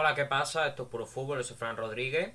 [0.00, 0.68] Hola, ¿qué pasa?
[0.68, 2.32] Esto es Puro Fútbol, soy Fran Rodríguez.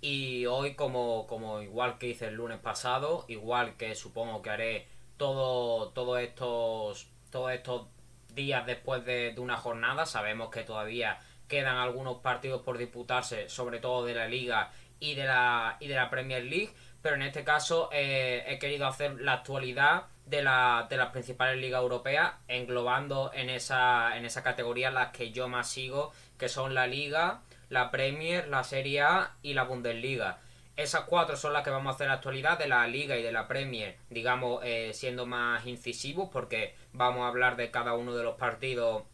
[0.00, 4.88] Y hoy, como, como igual que hice el lunes pasado, igual que supongo que haré
[5.16, 7.86] todo, todos estos, todos estos
[8.34, 13.78] días después de, de una jornada, sabemos que todavía quedan algunos partidos por disputarse, sobre
[13.78, 17.44] todo de la Liga y de la, y de la Premier League, pero en este
[17.44, 23.30] caso eh, he querido hacer la actualidad de, la, de las principales ligas europeas, englobando
[23.34, 27.90] en esa, en esa categoría las que yo más sigo, que son la Liga, la
[27.90, 30.38] Premier, la Serie A y la Bundesliga.
[30.76, 33.30] Esas cuatro son las que vamos a hacer la actualidad de la Liga y de
[33.30, 38.24] la Premier, digamos, eh, siendo más incisivos, porque vamos a hablar de cada uno de
[38.24, 39.04] los partidos,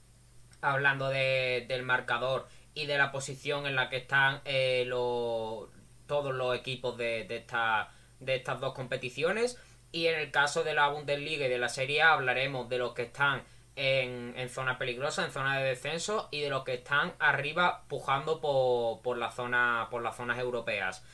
[0.62, 5.68] hablando de, del marcador y de la posición en la que están eh, los,
[6.06, 7.90] todos los equipos de, de, esta,
[8.20, 9.58] de estas dos competiciones.
[9.92, 12.92] Y en el caso de la Bundesliga y de la Serie A hablaremos de los
[12.94, 13.42] que están
[13.76, 18.40] en, en zona peligrosa, en zona de descenso y de los que están arriba pujando
[18.40, 21.04] por, por, la zona, por las zonas europeas.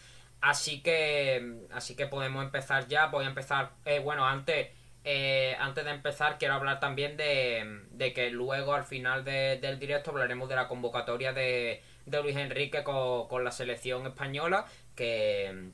[0.41, 3.07] Así que, así que podemos empezar ya.
[3.07, 4.69] Voy a empezar, eh, bueno, antes,
[5.05, 9.79] eh, antes de empezar quiero hablar también de, de que luego al final de, del
[9.79, 15.71] directo hablaremos de la convocatoria de, de Luis Enrique con, con la selección española que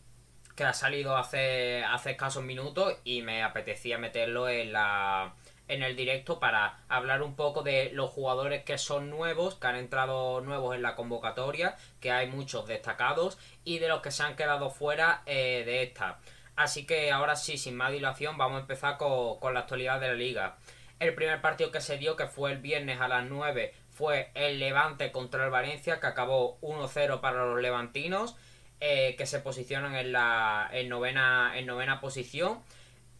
[0.56, 5.34] que ha salido hace, hace escasos minutos y me apetecía meterlo en la
[5.68, 9.76] en el directo para hablar un poco de los jugadores que son nuevos, que han
[9.76, 14.36] entrado nuevos en la convocatoria, que hay muchos destacados, y de los que se han
[14.36, 16.18] quedado fuera eh, de esta.
[16.56, 20.08] Así que ahora sí, sin más dilación, vamos a empezar con, con la actualidad de
[20.08, 20.56] la liga.
[21.00, 24.58] El primer partido que se dio, que fue el viernes a las 9, fue el
[24.58, 28.36] Levante contra el Valencia, que acabó 1-0 para los levantinos
[28.84, 32.60] eh, que se posicionan en la en novena, en novena posición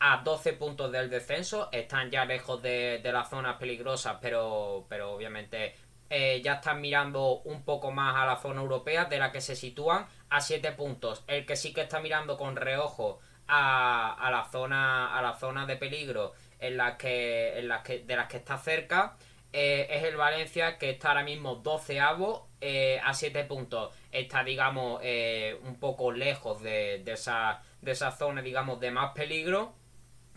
[0.01, 1.69] a 12 puntos del descenso.
[1.71, 5.77] Están ya lejos de, de las zonas peligrosas, pero, pero obviamente
[6.11, 9.55] eh, ya están mirando un poco más a la zona europea, de la que se
[9.55, 11.23] sitúan a 7 puntos.
[11.29, 15.77] El que sí que está mirando con reojo a, la zona a la zona de
[15.77, 19.17] peligro en las que, en las que, de las que está cerca
[19.53, 22.01] eh, es el Valencia que está ahora mismo 12
[22.61, 23.95] eh, a 7 puntos.
[24.13, 29.13] Está, digamos, eh, un poco lejos de, de, esa, de esa zona, digamos, de más
[29.13, 29.75] peligro.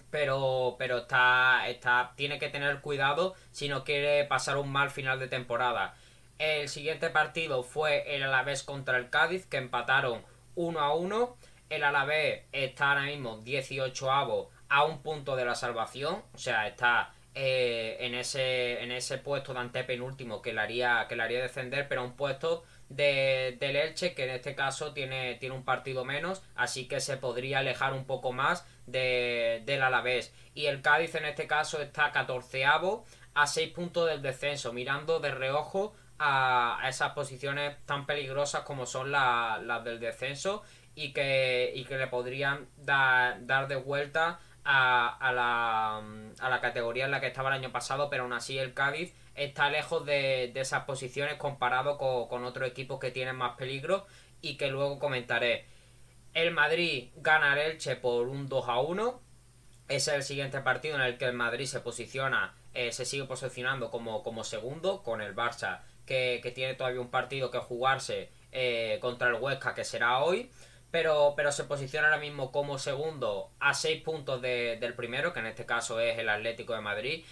[0.09, 5.19] Pero, pero está, está, tiene que tener cuidado si no quiere pasar un mal final
[5.19, 5.93] de temporada.
[6.37, 10.23] El siguiente partido fue el Alavés contra el Cádiz, que empataron
[10.55, 11.37] 1 a 1.
[11.69, 16.23] El Alavés está ahora mismo 18 avos a un punto de la salvación.
[16.33, 21.15] O sea, está eh, en, ese, en ese puesto de antepenúltimo que le haría, que
[21.15, 25.55] le haría descender, pero un puesto de, del Elche que en este caso tiene, tiene
[25.55, 30.33] un partido menos, así que se podría alejar un poco más de, del Alavés.
[30.53, 35.31] Y el Cádiz en este caso está catorceavo a 6 puntos del descenso, mirando de
[35.31, 40.63] reojo a, a esas posiciones tan peligrosas como son las la del descenso
[40.95, 45.97] y que, y que le podrían dar, dar de vuelta a, a, la,
[46.39, 49.13] a la categoría en la que estaba el año pasado, pero aún así el Cádiz
[49.35, 54.05] está lejos de, de esas posiciones comparado con, con otros equipos que tienen más peligro
[54.41, 55.65] y que luego comentaré.
[56.33, 59.21] El Madrid gana al Elche por un 2 a 1.
[59.87, 63.25] Ese es el siguiente partido en el que el Madrid se posiciona, eh, se sigue
[63.25, 68.29] posicionando como, como segundo, con el Barça, que, que tiene todavía un partido que jugarse
[68.51, 70.49] eh, contra el Huesca, que será hoy
[70.95, 75.41] pero, pero se posiciona ahora mismo como segundo a 6 puntos de, del primero, que
[75.41, 77.25] en este caso es el Atlético de Madrid.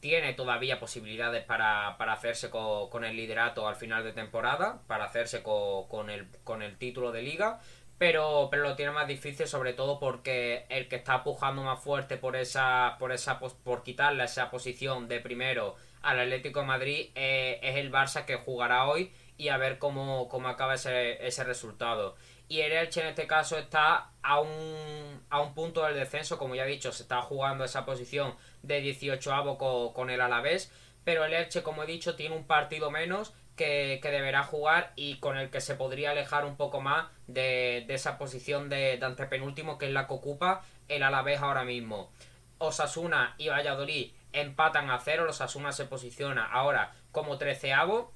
[0.00, 5.04] Tiene todavía posibilidades para, para hacerse con, con, el liderato al final de temporada, para
[5.04, 7.60] hacerse con, con, el, con el título de liga,
[7.98, 12.16] pero, pero lo tiene más difícil sobre todo porque el que está pujando más fuerte
[12.16, 17.58] por esa por esa por quitarle esa posición de primero al Atlético de Madrid eh,
[17.60, 22.16] es el Barça que jugará hoy y a ver cómo, cómo acaba ese, ese resultado.
[22.48, 26.54] Y el Elche en este caso está a un, a un punto del descenso, como
[26.54, 30.72] ya he dicho, se está jugando esa posición de 18 avo con, con, el Alavés,
[31.04, 35.16] pero el Elche, como he dicho, tiene un partido menos que, que, deberá jugar y
[35.16, 39.06] con el que se podría alejar un poco más de, de esa posición de, de
[39.06, 42.10] antepenúltimo que es la que ocupa el Alavés ahora mismo.
[42.58, 48.12] Osasuna y Valladolid empatan a cero, los Osasuna se posiciona ahora como treceavo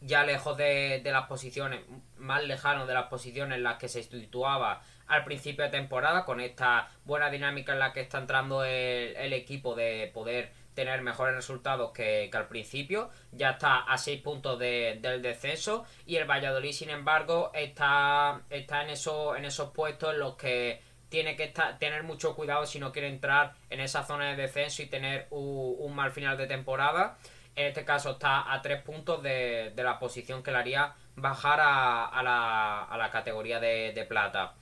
[0.00, 1.80] ya lejos de, de, las posiciones,
[2.16, 6.40] más lejano de las posiciones en las que se situaba al principio de temporada, con
[6.40, 11.92] esta buena dinámica en la que está entrando el, equipo de poder tener mejores resultados
[11.92, 13.10] que, al principio.
[13.32, 15.84] Ya está a 6 puntos de, del descenso.
[16.06, 20.80] Y el Valladolid, sin embargo, está, está en, eso, en esos puestos en los que
[21.08, 24.82] tiene que estar, tener mucho cuidado si no quiere entrar en esa zona de descenso
[24.82, 27.16] y tener un, mal final de temporada.
[27.54, 32.22] En este caso está a tres puntos de, la posición que le haría bajar a,
[32.22, 34.54] la, categoría de, plata.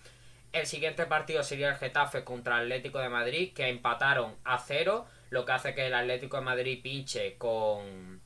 [0.55, 5.05] El siguiente partido sería el Getafe contra el Atlético de Madrid, que empataron a cero,
[5.31, 8.23] lo que hace que el Atlético de Madrid pinche con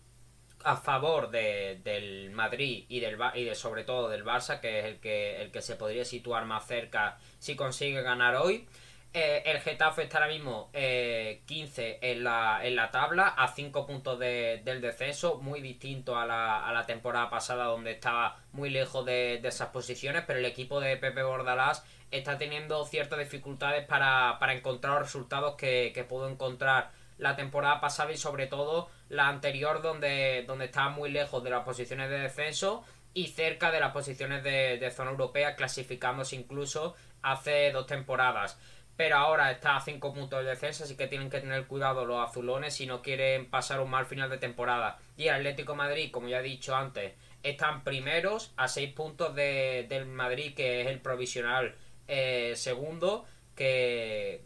[0.62, 5.00] a favor del Madrid y del y de sobre todo del Barça, que es el
[5.00, 8.68] que el que se podría situar más cerca si consigue ganar hoy.
[9.14, 13.86] Eh, el Getafe está ahora mismo 15 eh, en la, en la tabla, a 5
[13.86, 19.70] puntos del descenso, muy distinto a la, temporada pasada donde estaba muy lejos de, esas
[19.70, 25.56] posiciones, pero el equipo de Pepe Bordalás está teniendo ciertas dificultades para, encontrar los resultados
[25.56, 31.10] que, pudo encontrar la temporada pasada y sobre todo la anterior donde, donde estaba muy
[31.10, 32.84] lejos de las posiciones de descenso
[33.14, 38.58] y cerca de las posiciones de, de zona europea, clasificándose incluso hace dos temporadas
[38.98, 42.28] pero ahora está a 5 puntos de defensa, así que tienen que tener cuidado los
[42.28, 44.98] azulones si no quieren pasar un mal final de temporada.
[45.16, 47.14] Y el Atlético Madrid, como ya he dicho antes,
[47.44, 51.76] están primeros a 6 puntos de, del Madrid, que es el provisional
[52.08, 54.42] eh, segundo, que,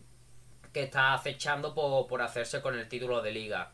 [0.73, 3.73] que está acechando por, por hacerse con el título de liga.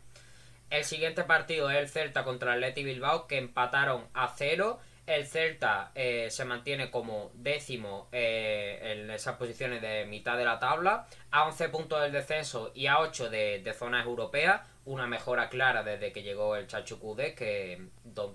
[0.70, 5.26] El siguiente partido es el Celta contra el Atleti Bilbao, que empataron a 0 el
[5.26, 11.06] Celta eh, se mantiene como décimo eh, en esas posiciones de mitad de la tabla,
[11.30, 14.60] a 11 puntos del descenso y a 8 de, zonas europeas.
[14.84, 17.88] Una mejora clara desde que llegó el Chacho que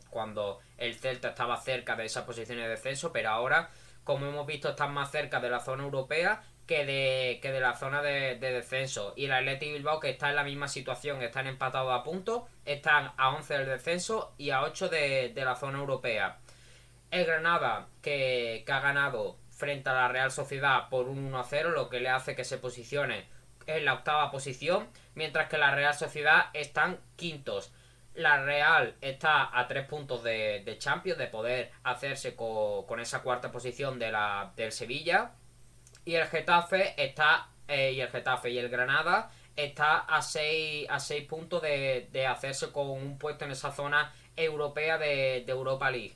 [0.09, 3.69] cuando el Celta estaba cerca de esas posiciones de descenso, pero ahora,
[4.03, 7.75] como hemos visto, están más cerca de la zona europea que de, que de la
[7.75, 9.13] zona de, descenso.
[9.15, 13.11] Y el Athletic Bilbao, que está en la misma situación, están empatados a puntos, están
[13.17, 16.39] a 11 del descenso y a 8 de la zona europea.
[17.13, 21.88] El Granada, que, ha ganado frente a la Real Sociedad por un 1 0, lo
[21.88, 23.27] que le hace que se posicione
[23.67, 27.71] en la octava posición, mientras que la Real Sociedad están quintos.
[28.15, 33.98] La Real está a tres puntos de, Champions, de poder hacerse con, esa cuarta posición
[34.00, 34.15] de
[34.56, 35.31] del Sevilla.
[36.06, 37.50] Y el Getafe está.
[37.68, 42.71] Eh, y el Getafe y el Granada está a seis, a seis puntos de, hacerse
[42.71, 46.15] con un puesto en esa zona europea de, Europa League.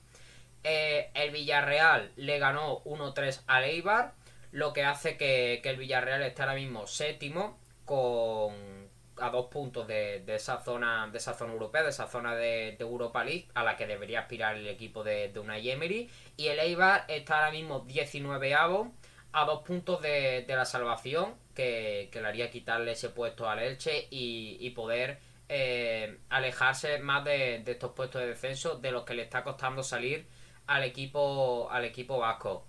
[0.63, 4.13] Eh, el Villarreal le ganó 1-3 al Eibar,
[4.51, 8.86] lo que hace que, el Villarreal esté ahora mismo séptimo con
[9.19, 13.23] a dos puntos de, esa zona de esa zona europea, de esa zona de, Europa
[13.23, 17.05] League a la que debería aspirar el equipo de, de Unai Emery y el Eibar
[17.07, 18.93] está ahora mismo 19 avo
[19.33, 24.69] a dos puntos de, la salvación que, le haría quitarle ese puesto al Elche y,
[24.71, 29.43] poder eh, alejarse más de, de estos puestos de descenso de los que le está
[29.43, 30.27] costando salir
[30.67, 32.65] al equipo, al equipo vasco.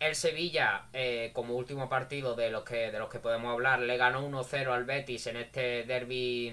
[0.00, 3.96] El Sevilla, eh, como último partido de los que de los que podemos hablar, le
[3.96, 6.48] ganó 1-0 al Betis en este derby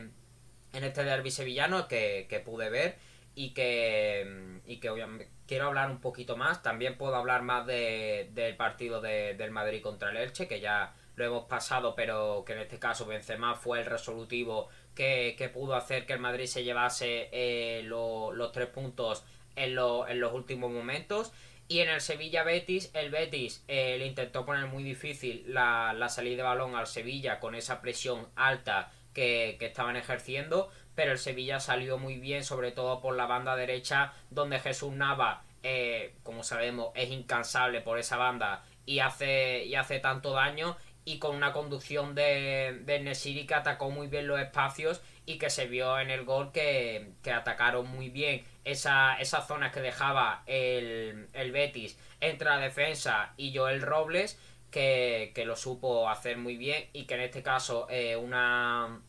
[0.73, 2.97] en este derby sevillano que, pude ver
[3.35, 6.61] y que y que obviamente quiero hablar un poquito más.
[6.61, 11.25] También puedo hablar más de, del partido del Madrid contra el Elche, que ya lo
[11.25, 16.13] hemos pasado, pero que en este caso Benzema fue el resolutivo que, pudo hacer que
[16.13, 19.23] el Madrid se llevase eh, los tres puntos
[19.55, 21.31] en, los últimos momentos.
[21.67, 26.37] Y en el Sevilla Betis, el Betis eh, le intentó poner muy difícil la, salida
[26.37, 30.69] de balón al Sevilla con esa presión alta que, estaban ejerciendo.
[30.95, 35.43] Pero el Sevilla salió muy bien, sobre todo por la banda derecha, donde Jesús Nava,
[35.61, 40.77] eh, como sabemos, es incansable por esa banda y hace, y hace tanto daño.
[41.07, 45.49] Y con una conducción de, de Nesiri que atacó muy bien los espacios y que
[45.49, 48.43] se vio en el gol que, que atacaron muy bien.
[48.65, 54.37] Esa, esa zona que dejaba el, el, Betis entre la defensa y Joel Robles,
[54.71, 59.01] que, lo supo hacer muy bien y que en este caso eh, una,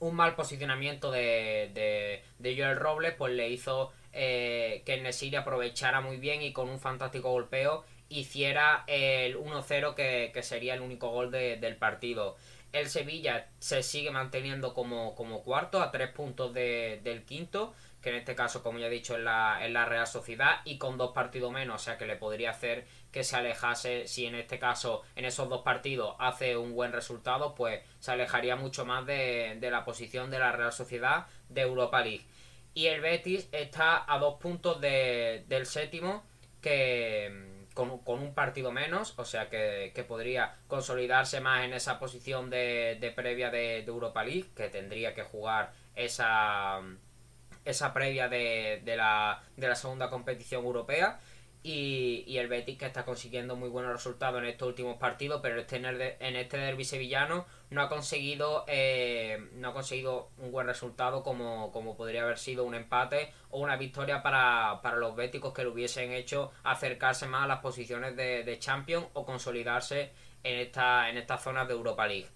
[0.00, 6.16] un mal posicionamiento de, de, Joel Robles pues le hizo eh, que Nesiri aprovechara muy
[6.16, 11.30] bien y con un fantástico golpeo hiciera el 1-0 que, que, sería el único gol
[11.30, 12.36] del partido.
[12.72, 17.74] El Sevilla se sigue manteniendo como, como cuarto a tres puntos del quinto
[18.06, 20.96] que en este caso, como ya he dicho, en la, la Real Sociedad y con
[20.96, 24.60] dos partidos menos, o sea que le podría hacer que se alejase, si en este
[24.60, 29.58] caso, en esos dos partidos hace un buen resultado, pues se alejaría mucho más de,
[29.60, 32.24] la posición de la Real Sociedad de Europa League.
[32.74, 36.22] Y el Betis está a dos puntos del séptimo,
[36.60, 43.12] que con, un partido menos, o sea que, podría consolidarse más en esa posición de,
[43.14, 46.80] previa de, Europa League, que tendría que jugar esa,
[47.66, 51.20] esa previa de, la, de la segunda competición europea.
[51.62, 55.76] Y, el Betis que está consiguiendo muy buenos resultados en estos últimos partidos, pero este
[55.76, 61.72] en, este derby sevillano no ha conseguido eh, no ha conseguido un buen resultado como,
[61.72, 66.12] como podría haber sido un empate o una victoria para, los béticos que lo hubiesen
[66.12, 70.12] hecho acercarse más a las posiciones de, de Champions o consolidarse
[70.44, 72.28] en esta, en esta zona de Europa League.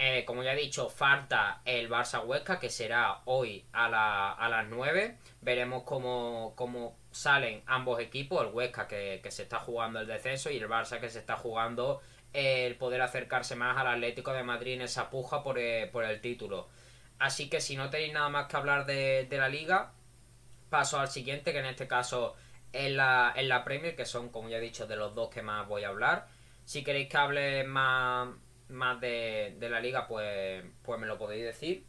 [0.00, 4.48] Eh, como ya he dicho, falta el Barça Huesca, que será hoy a, la, a
[4.48, 5.18] las 9.
[5.40, 10.58] Veremos cómo, cómo, salen ambos equipos, el Huesca que, se está jugando el descenso y
[10.58, 12.00] el Barça que se está jugando
[12.32, 16.68] el poder acercarse más al Atlético de Madrid en esa puja por, eh, el título.
[17.18, 19.94] Así que si no tenéis nada más que hablar de, la liga,
[20.70, 22.36] paso al siguiente, que en este caso
[22.72, 25.42] es la, en la Premier, que son, como ya he dicho, de los dos que
[25.42, 26.28] más voy a hablar.
[26.64, 28.28] Si queréis que hable más,
[28.68, 31.84] más de, de la liga, pues, pues me lo podéis decir.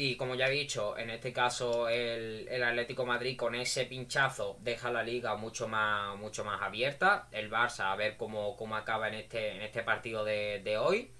[0.00, 4.56] Y como ya he dicho, en este caso el, el, Atlético Madrid con ese pinchazo
[4.60, 7.26] deja la liga mucho más, mucho más abierta.
[7.32, 11.10] El Barça a ver cómo, cómo acaba en este, en este partido de, de hoy.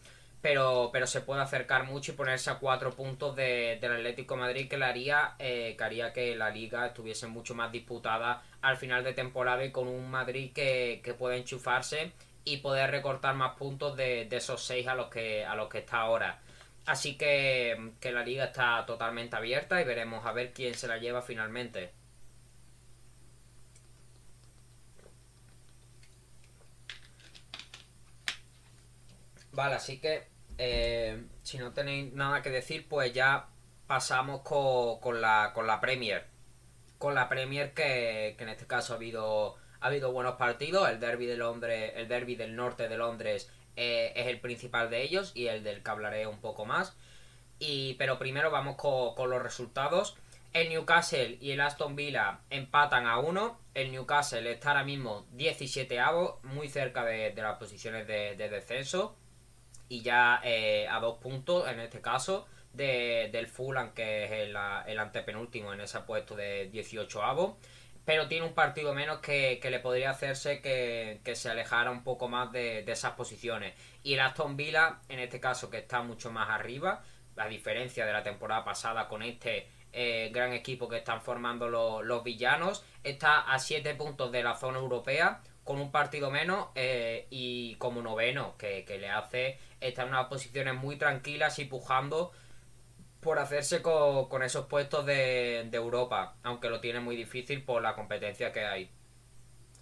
[0.41, 4.69] Pero, pero se puede acercar mucho y ponerse a cuatro puntos de, del Atlético Madrid
[4.69, 9.03] que, le haría, eh, que haría que la liga estuviese mucho más disputada al final
[9.03, 12.13] de temporada y con un Madrid que, que puede enchufarse
[12.45, 15.99] y poder recortar más puntos de, esos seis a los que, a los que está
[16.01, 16.41] ahora.
[16.87, 20.99] Así que, que la liga está totalmente abierta y veremos a ver quién se la
[20.99, 21.93] lleva finalmente.
[29.53, 33.49] Vale, así que eh, si no tenéis nada que decir, pues ya
[33.89, 36.27] pasamos con, la, con la Premier.
[36.99, 40.89] Con la Premier que, que, en este caso ha habido, ha habido buenos partidos.
[40.89, 45.03] El derby de Londres, el derby del norte de Londres eh, es el principal de
[45.03, 46.97] ellos y el del que hablaré un poco más.
[47.99, 50.17] Pero primero vamos con, los resultados.
[50.53, 53.59] El Newcastle y el Aston Villa empatan a uno.
[53.75, 59.17] El Newcastle está ahora mismo 17 avos, muy cerca de, las posiciones de, descenso.
[59.89, 64.57] Y ya eh, a dos puntos, en este caso, del Fulham, que es el,
[64.87, 67.55] el, antepenúltimo en ese puesto de 18 avos
[68.09, 72.51] pero tiene un partido menos que, le podría hacerse que, se alejara un poco más
[72.51, 73.75] de, esas posiciones.
[74.03, 77.03] Y el Aston Villa, en este caso, que está mucho más arriba,
[77.37, 82.25] a diferencia de la temporada pasada con este eh, gran equipo que están formando los,
[82.25, 87.75] villanos, está a 7 puntos de la zona europea, con un partido menos eh, y
[87.75, 92.33] como noveno, que, que le hace estar en unas posiciones muy tranquilas y pujando
[93.21, 98.53] por hacerse con, esos puestos de, Europa, aunque lo tiene muy difícil por la competencia
[98.53, 98.91] que hay.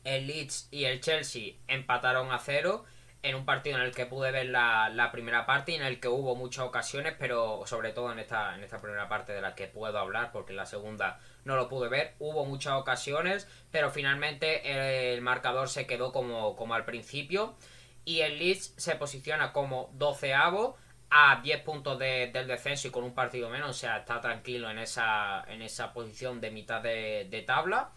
[0.04, 2.84] El Leeds y el Chelsea empataron a cero
[3.22, 6.08] en un partido en el que pude ver la, primera parte y en el que
[6.08, 10.30] hubo muchas ocasiones, pero sobre todo en esta, primera parte de la que puedo hablar,
[10.32, 15.86] porque la segunda no lo pude ver, hubo muchas ocasiones, pero finalmente el marcador se
[15.86, 17.56] quedó como, como al principio
[18.04, 20.76] y el Leeds se posiciona como doceavo
[21.10, 24.78] a 10 puntos del descenso y con un partido menos, o sea, está tranquilo en
[24.78, 27.90] esa, en esa posición de mitad de, tabla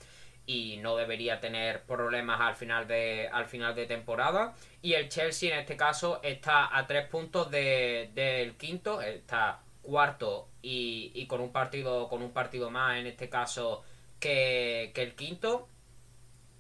[0.46, 4.56] y no debería tener problemas al final de al final de temporada.
[4.82, 11.26] Y el Chelsea en este caso está a 3 puntos del quinto está cuarto y,
[11.28, 13.84] con un partido con un partido más en este caso
[14.20, 15.68] que, el quinto.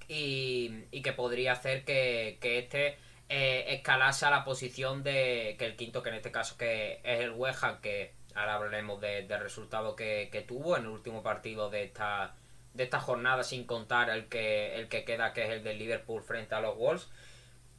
[0.07, 2.97] Y, y, que podría hacer que, que este
[3.29, 7.19] eh, escalase a la posición de que el quinto, que en este caso que es
[7.21, 12.33] el West que ahora hablaremos del resultado que, tuvo en el último partido de esta,
[12.73, 16.23] de esta jornada, sin contar el que, el que queda, que es el del Liverpool
[16.23, 17.07] frente a los Wolves.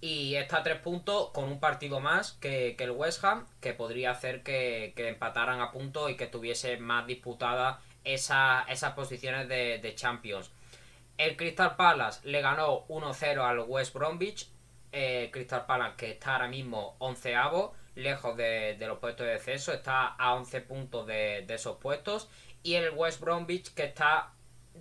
[0.01, 4.13] Y está a tres puntos con un partido más que, el West Ham, que podría
[4.13, 9.95] hacer que, empataran a punto y que tuviese más disputadas esa, esas posiciones de, de
[9.97, 10.51] Champions.
[11.19, 14.49] El Crystal Palace le ganó 1-0 al West Bromwich
[14.93, 20.07] eh, Crystal Palace, que está ahora mismo onceavo, lejos de, los puestos de descenso, está
[20.07, 22.29] a 11 puntos de, esos puestos.
[22.63, 24.33] Y el West Bromwich, que está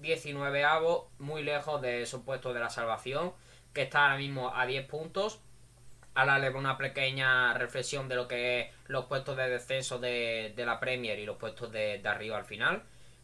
[0.01, 3.33] 19avo, muy lejos de esos puestos de la salvación,
[3.73, 5.39] que está ahora mismo a 10 puntos.
[6.15, 10.79] Ahora le una pequeña reflexión de lo que es los puestos de descenso de, la
[10.79, 12.83] Premier y los puestos de, arriba al final.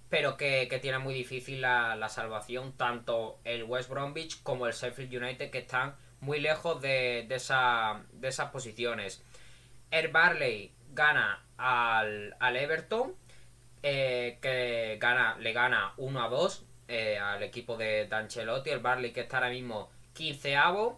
[0.09, 5.23] Pero que, tiene muy difícil la, la salvación tanto el West Bromwich como el Sheffield
[5.23, 9.23] United que están muy lejos de, de, esa, de esas posiciones.
[9.91, 13.15] El Barley gana al, al Everton,
[13.83, 18.71] eh, que gana, le gana 1 a 2 eh, al equipo de Dancelotti.
[18.71, 20.97] El Barley que está ahora mismo 15avo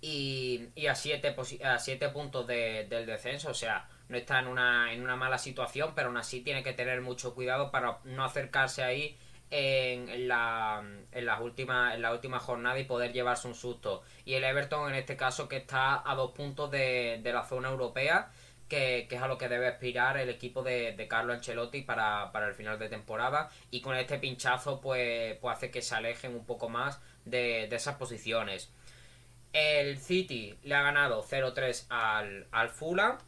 [0.00, 3.50] y, y a 7 a siete puntos del descenso.
[3.50, 6.72] O sea, no está en una, en una mala situación, pero aún así tiene que
[6.72, 9.16] tener mucho cuidado para no acercarse ahí
[9.54, 10.82] en la,
[11.12, 14.02] las últimas en la última jornada y poder llevarse un susto.
[14.24, 18.30] Y el Everton en este caso que está a dos puntos de, la zona europea,
[18.66, 22.48] que, es a lo que debe aspirar el equipo de, de Carlo Ancelotti para, para,
[22.48, 23.50] el final de temporada.
[23.70, 27.76] Y con este pinchazo pues, pues hace que se alejen un poco más de, de
[27.76, 28.72] esas posiciones.
[29.52, 33.18] El City le ha ganado 0-3 al, al Fulham,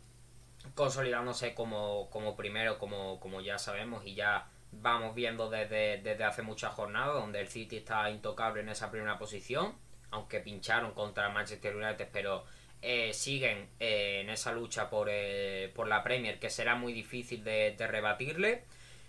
[0.75, 4.49] consolidándose como, como primero, como, como ya sabemos, y ya
[4.81, 9.19] vamos viendo desde, desde hace muchas jornadas, donde el City está intocable en esa primera
[9.19, 9.75] posición,
[10.11, 12.45] aunque pincharon contra Manchester United, pero
[12.83, 17.43] eh, siguen eh, en esa lucha por, eh, por, la Premier, que será muy difícil
[17.43, 18.65] de, de, rebatirle.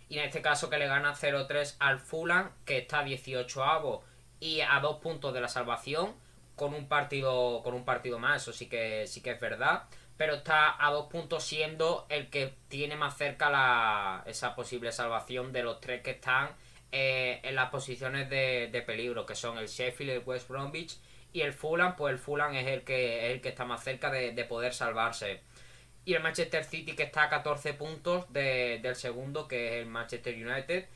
[0.08, 4.02] Y en este caso que le gana 0-3 al Fulham, que está 18avo
[4.40, 6.16] y a dos puntos de la salvación,
[6.56, 9.84] con un partido, con un partido más, eso sí que, sí que es verdad
[10.18, 15.52] pero está a dos puntos siendo el que tiene más cerca la, esa posible salvación
[15.52, 16.50] de los tres que están
[16.92, 20.98] eh, en las posiciones de, peligro, que son el Sheffield, el West Bromwich
[21.34, 24.32] y el Fulham, pues el Fulham es el que, el que está más cerca de,
[24.32, 25.42] de, poder salvarse.
[26.06, 29.88] Y el Manchester City que está a 14 puntos de, del segundo, que es el
[29.88, 30.88] Manchester United,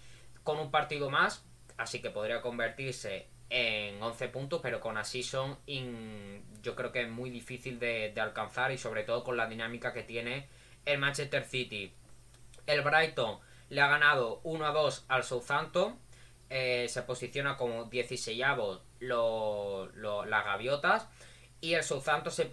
[0.44, 1.44] con un partido más,
[1.78, 5.58] así que podría convertirse en 11 puntos, pero con así son
[6.62, 10.04] yo creo que es muy difícil de, alcanzar y sobre todo con la dinámica que
[10.04, 10.48] tiene
[10.86, 11.94] el Manchester City.
[12.68, 13.40] El Brighton
[13.70, 15.98] le ha ganado 1 a 2 al Southampton,
[16.50, 18.44] eh, se posiciona como 16
[19.00, 19.90] lo,
[20.26, 21.08] las gaviotas
[21.62, 22.50] y el Southampton se,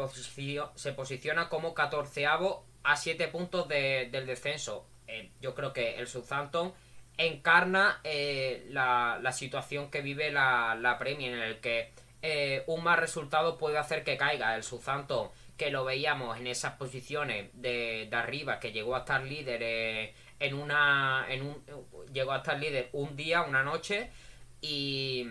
[0.75, 4.87] se posiciona como 14 a 7 puntos del descenso.
[5.09, 6.73] Eh, yo creo que el Southampton
[7.19, 11.93] encarna eh, la, situación que vive la, la Premier, en el que
[12.23, 14.57] eh, un mal resultado puede hacer que caiga.
[14.57, 19.23] El Southampton, que lo veíamos en esas posiciones de, de arriba, que llegó a estar
[19.23, 21.27] líder eh, en una.
[21.29, 21.65] En un,
[22.13, 24.11] llegó a estar líder un día, una noche,
[24.61, 25.27] y.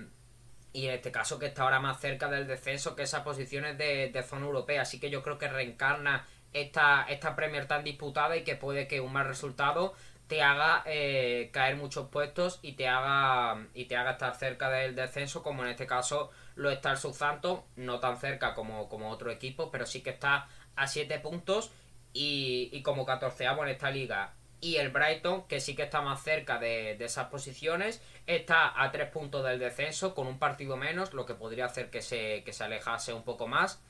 [0.74, 4.10] Y en este caso que está ahora más cerca del descenso que esas posiciones de,
[4.10, 4.82] de zona europea.
[4.82, 9.02] Así que yo creo que reencarna esta, esta Premier tan disputada y que puede que
[9.02, 9.94] un mal resultado
[10.28, 14.96] te haga eh, caer muchos puestos y te haga y te haga estar cerca del
[14.96, 19.30] descenso como en este caso lo está el Southampton no tan cerca como, como otro
[19.32, 21.72] equipo pero sí que está a 7 puntos
[22.14, 24.34] y, y como 14 en esta liga.
[24.62, 28.92] Y el Brighton que sí que está más cerca de, de esas posiciones está a
[28.92, 32.54] 3 puntos del descenso con un partido menos lo que podría hacer que se, que
[32.54, 33.82] se alejase un poco más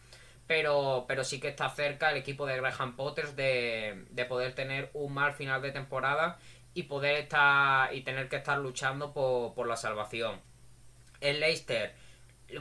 [0.48, 4.90] pero, pero sí que está cerca el equipo de Graham Potters de, de poder tener
[4.94, 6.38] un mal final de temporada
[6.74, 10.40] y poder estar y tener que estar luchando por, por la salvación.
[11.22, 11.96] El Leicester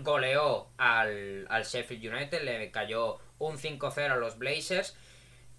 [0.01, 4.97] goleó al, al Sheffield United, le cayó un 5-0 a los Blazers.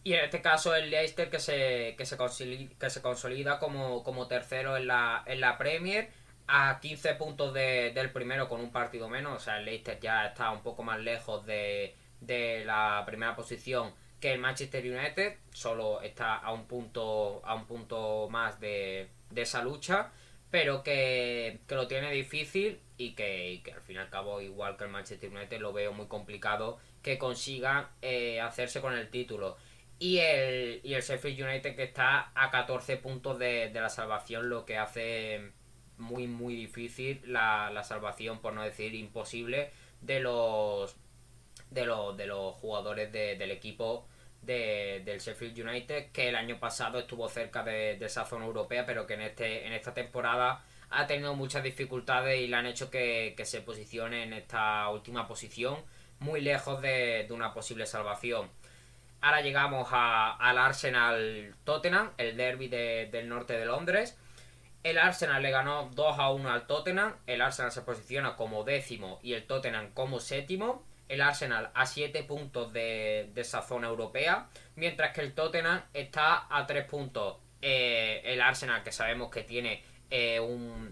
[0.04, 4.04] Y en este caso el Leicester que se, que se, consolida, que se consolida como,
[4.04, 6.10] como tercero en la, en la Premier
[6.48, 9.36] a 15 puntos de, del primero con un partido menos.
[9.36, 13.94] O sea, el Leicester ya está un poco más lejos de, de la primera posición
[14.20, 19.42] que el Manchester United, solo está a un punto, a un punto más de, de
[19.42, 20.12] esa lucha,
[20.50, 24.78] pero que, que, lo tiene difícil y que, que, al fin y al cabo, igual
[24.78, 29.58] que el Manchester United, lo veo muy complicado que consiga eh, hacerse con el título.
[30.00, 34.50] Y el, y el Sheffield United que está a 14 puntos de, de la salvación,
[34.50, 35.52] lo que hace
[35.98, 40.96] muy muy difícil la, la salvación, por no decir imposible, de los
[41.70, 44.08] de, los, de los jugadores del equipo
[44.42, 49.06] de, del Sheffield United, que el año pasado estuvo cerca de, esa zona europea, pero
[49.06, 53.36] que en, este, en esta temporada ha tenido muchas dificultades y le han hecho que,
[53.44, 55.78] se posicione en esta última posición,
[56.20, 58.50] muy lejos de, una posible salvación.
[59.22, 64.18] Ahora llegamos a, al Arsenal Tottenham, el derby del norte de Londres.
[64.84, 67.16] El Arsenal le ganó 2 a 1 al Tottenham.
[67.26, 72.24] El Arsenal se posiciona como décimo y el Tottenham como séptimo el Arsenal a 7
[72.24, 77.38] puntos de, esa zona europea, mientras que el Tottenham está a 3 puntos.
[77.62, 80.92] Eh, el Arsenal, que sabemos que tiene eh, un,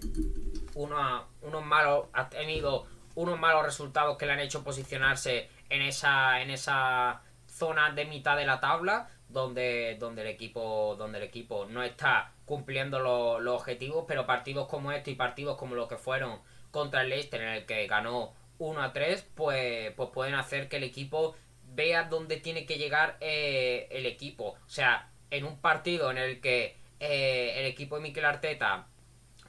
[0.76, 6.50] unos malos, ha tenido unos malos resultados que le han hecho posicionarse en esa, en
[6.50, 11.84] esa zona de mitad de la tabla, donde, donde, el, equipo, donde el equipo no
[11.84, 13.00] está cumpliendo
[13.40, 16.40] los objetivos, pero partidos como este y partidos como los que fueron
[16.72, 18.34] contra el Leicester, en el que ganó
[18.70, 21.36] 1 a 3, pues, pues pueden hacer que el equipo
[21.76, 24.56] vea dónde tiene que llegar eh, el equipo.
[24.66, 28.88] O sea, en un partido en el que eh, el equipo de Mikel Arteta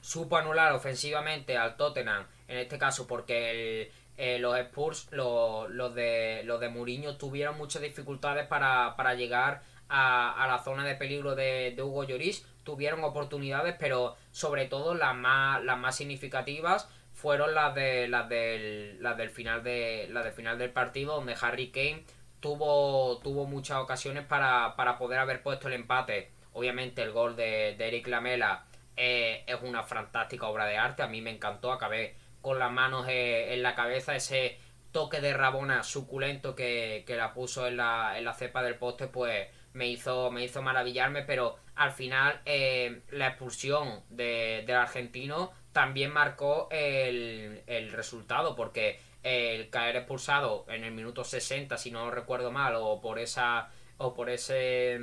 [0.01, 6.59] supo anular ofensivamente al Tottenham, en este caso porque eh, los Spurs, los, de, los
[6.59, 11.73] de Mourinho tuvieron muchas dificultades para, para llegar a, a, la zona de peligro de,
[11.75, 16.87] de Hugo Lloris, tuvieron oportunidades, pero sobre todo las más, las más significativas
[17.25, 21.35] fueron las de las del, las del final de las del final del partido donde
[21.41, 22.03] Harry Kane
[22.39, 26.29] tuvo tuvo muchas ocasiones para, para poder haber puesto el empate.
[26.53, 31.01] Obviamente el gol de, Eric Lamela eh, es una fantástica obra de arte.
[31.01, 34.59] A mí me encantó acabé con las manos eh, en la cabeza ese
[34.91, 39.07] toque de Rabona suculento que, que la puso en la, en la cepa del poste
[39.07, 45.51] pues me hizo, me hizo maravillarme, pero al final eh, la expulsión de, del argentino
[45.71, 52.09] también marcó el, el resultado, porque el caer expulsado en el minuto 60, si no
[52.09, 54.99] recuerdo mal, o por esa o por ese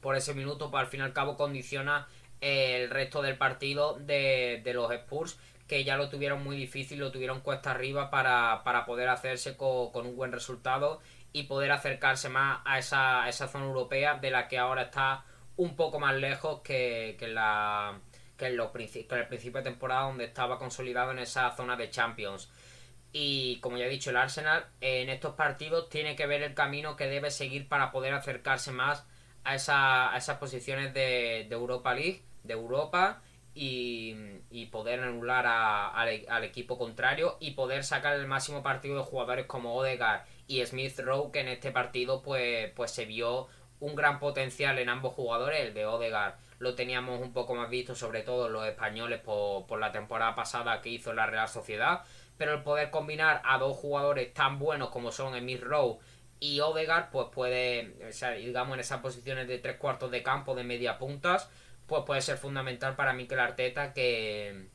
[0.00, 2.06] por ese minuto, pues al fin y al cabo condiciona
[2.40, 7.40] el resto del partido de, los Spurs que ya lo tuvieron muy difícil, lo tuvieron
[7.40, 11.00] cuesta arriba para, para poder hacerse con, un buen resultado
[11.32, 15.24] y poder acercarse más a esa, esa zona europea de la que ahora está
[15.56, 18.00] un poco más lejos que, que, la,
[18.36, 21.76] que, en los, que en el principio de temporada donde estaba consolidado en esa zona
[21.76, 22.50] de Champions.
[23.12, 26.96] Y como ya he dicho, el Arsenal en estos partidos tiene que ver el camino
[26.96, 29.04] que debe seguir para poder acercarse más
[29.44, 33.22] a, esa, a esas posiciones de, Europa League, de Europa,
[33.54, 34.14] y,
[34.70, 39.74] poder anular a, al equipo contrario y poder sacar el máximo partido de jugadores como
[39.74, 43.46] Odegaard y Smith Rowe que en este partido pues, pues se vio
[43.78, 46.34] un gran potencial en ambos jugadores, el de Odegaard.
[46.58, 50.80] Lo teníamos un poco más visto, sobre todo los españoles por, por la temporada pasada
[50.80, 52.02] que hizo la Real Sociedad,
[52.36, 55.98] pero el poder combinar a dos jugadores tan buenos como son Smith Rowe
[56.40, 60.54] y Odegaard, pues puede, o sea, digamos en esas posiciones de tres cuartos de campo,
[60.54, 61.48] de media puntas,
[61.86, 64.68] pues puede ser fundamental para Mikel Arteta que,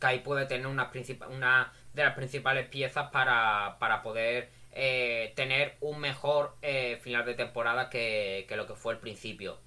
[0.00, 0.90] que ahí puede tener una,
[1.30, 7.34] una de las principales piezas para, para poder eh, tener un mejor eh, final de
[7.34, 9.58] temporada que, lo que fue el principio.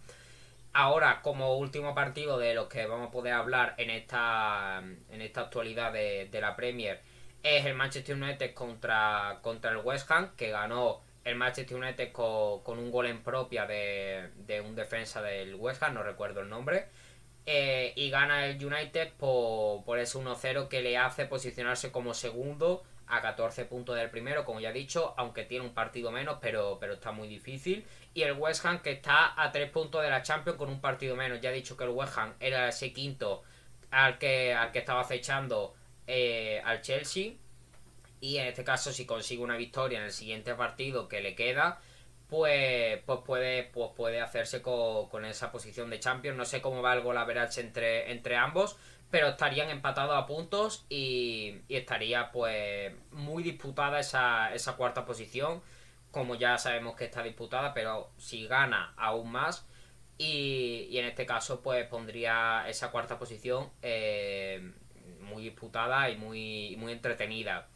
[0.74, 5.42] Ahora, como último partido de los que vamos a poder hablar en esta, en esta
[5.42, 7.02] actualidad de, la Premier,
[7.44, 12.64] es el Manchester United contra, contra el West Ham, que ganó el Manchester United con,
[12.64, 16.50] con un gol en propia de, de, un defensa del West Ham, no recuerdo el
[16.50, 16.88] nombre.
[17.46, 22.84] Eh, y gana el United por, por ese 1-0 que le hace posicionarse como segundo
[23.08, 26.78] a 14 puntos del primero, como ya he dicho, aunque tiene un partido menos, pero,
[26.80, 27.86] pero está muy difícil.
[28.14, 31.16] Y el West Ham que está a 3 puntos de la Champions con un partido
[31.16, 31.42] menos.
[31.42, 33.44] Ya he dicho que el West Ham era ese quinto
[33.92, 35.74] al que, al que estaba acechando
[36.08, 37.34] eh, al Chelsea.
[38.22, 41.82] Y en este caso, si consigue una victoria en el siguiente partido que le queda,
[42.30, 46.38] pues, pues, puede, pues puede hacerse con, con esa posición de Champions.
[46.38, 48.78] No sé cómo va el gol a entre, entre ambos
[49.14, 55.62] pero estarían empatados a puntos y, estaría pues muy disputada esa, cuarta posición,
[56.10, 59.68] como ya sabemos que está disputada, pero si gana aún más
[60.18, 64.74] y, en este caso pues pondría esa cuarta posición eh,
[65.20, 67.68] muy disputada y muy, muy entretenida.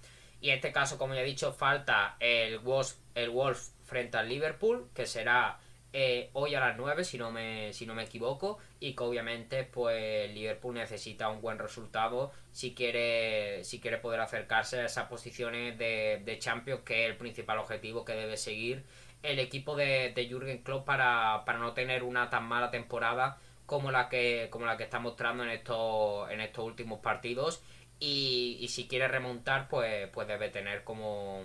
[0.41, 4.28] Y en este caso, como ya he dicho, falta el Wolf, el Wolf frente al
[4.28, 5.60] Liverpool, que será
[5.99, 9.63] eh, hoy a las 9, si no, me, si no me equivoco, y que obviamente
[9.63, 15.75] pues Liverpool necesita un buen resultado si quiere, si quiere poder acercarse a esas posiciones
[15.79, 18.86] de, Champions, que es el principal objetivo que debe seguir
[19.23, 23.89] el equipo de, de Jürgen Klopp para, para no tener una tan mala temporada como
[23.89, 27.63] la que, como la que está mostrando en estos, en estos últimos partidos.
[27.99, 31.41] Y, si quiere remontar, pues, pues debe tener como,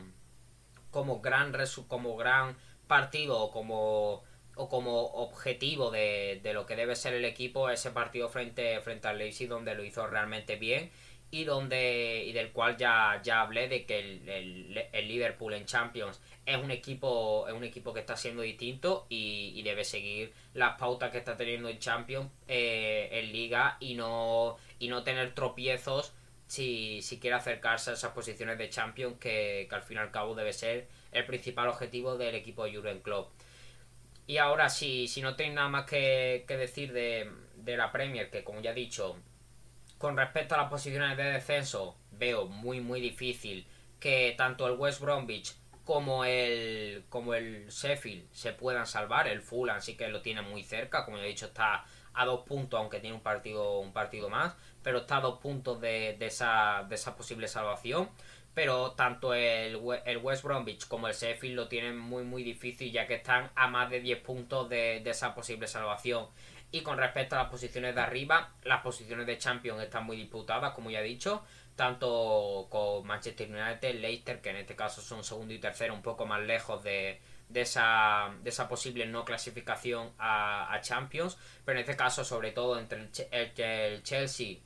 [0.91, 1.55] como gran
[1.89, 2.55] como gran
[2.87, 4.23] partido como
[4.57, 9.09] o como objetivo de, de, lo que debe ser el equipo ese partido frente, frente
[9.09, 10.91] al Leipzig donde lo hizo realmente bien
[11.33, 16.21] y donde y del cual ya, ya hablé de que el, el, Liverpool en Champions
[16.45, 20.79] es un equipo es un equipo que está siendo distinto y, y debe seguir las
[20.79, 26.13] pautas que está teniendo en Champions eh, en Liga y no y no tener tropiezos
[26.47, 30.11] si, si quiere acercarse a esas posiciones de Champions que, que al fin y al
[30.11, 33.31] cabo debe ser el principal objetivo del equipo de Jurgen Klopp
[34.27, 38.31] y ahora, si, si no tenéis nada más que, que decir de, de, la Premier,
[38.31, 39.17] que como ya he dicho,
[39.99, 43.67] con respecto a las posiciones de descenso, veo muy, muy difícil
[43.99, 45.55] que tanto el West Bromwich
[45.85, 49.29] como el, como el Sheffield se puedan salvar.
[49.29, 52.45] El Fulham sí que lo tiene muy cerca, como ya he dicho, está a dos
[52.47, 56.27] puntos, aunque tiene un partido, un partido más, pero está a dos puntos de, de,
[56.27, 58.11] esa, de esa posible salvación
[58.55, 63.07] pero tanto el, el, West Bromwich como el Sheffield lo tienen muy muy difícil ya
[63.07, 66.27] que están a más de 10 puntos de, de, esa posible salvación.
[66.71, 70.73] Y con respecto a las posiciones de arriba, las posiciones de Champions están muy disputadas,
[70.73, 71.45] como ya he dicho,
[71.77, 76.25] tanto con Manchester United, Leicester, que en este caso son segundo y tercero, un poco
[76.25, 81.85] más lejos de, de, esa, de esa posible no clasificación a, a Champions, pero en
[81.85, 84.57] este caso sobre todo entre el, el, el Chelsea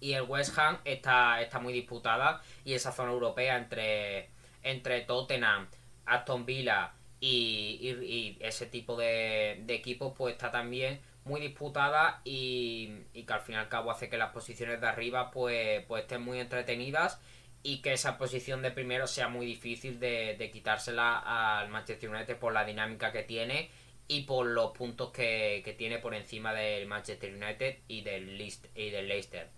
[0.00, 4.28] y el West Ham está, está muy disputada y esa zona europea entre,
[4.62, 5.68] entre Tottenham,
[6.04, 13.40] Aston Villa y, ese tipo de, equipos pues está también muy disputada y, que al
[13.40, 17.20] fin y al cabo hace que las posiciones de arriba pues, pues estén muy entretenidas
[17.62, 21.18] y que esa posición de primero sea muy difícil de, quitársela
[21.58, 23.70] al Manchester United por la dinámica que tiene
[24.08, 29.48] y por los puntos que, tiene por encima del Manchester United y del Leicester.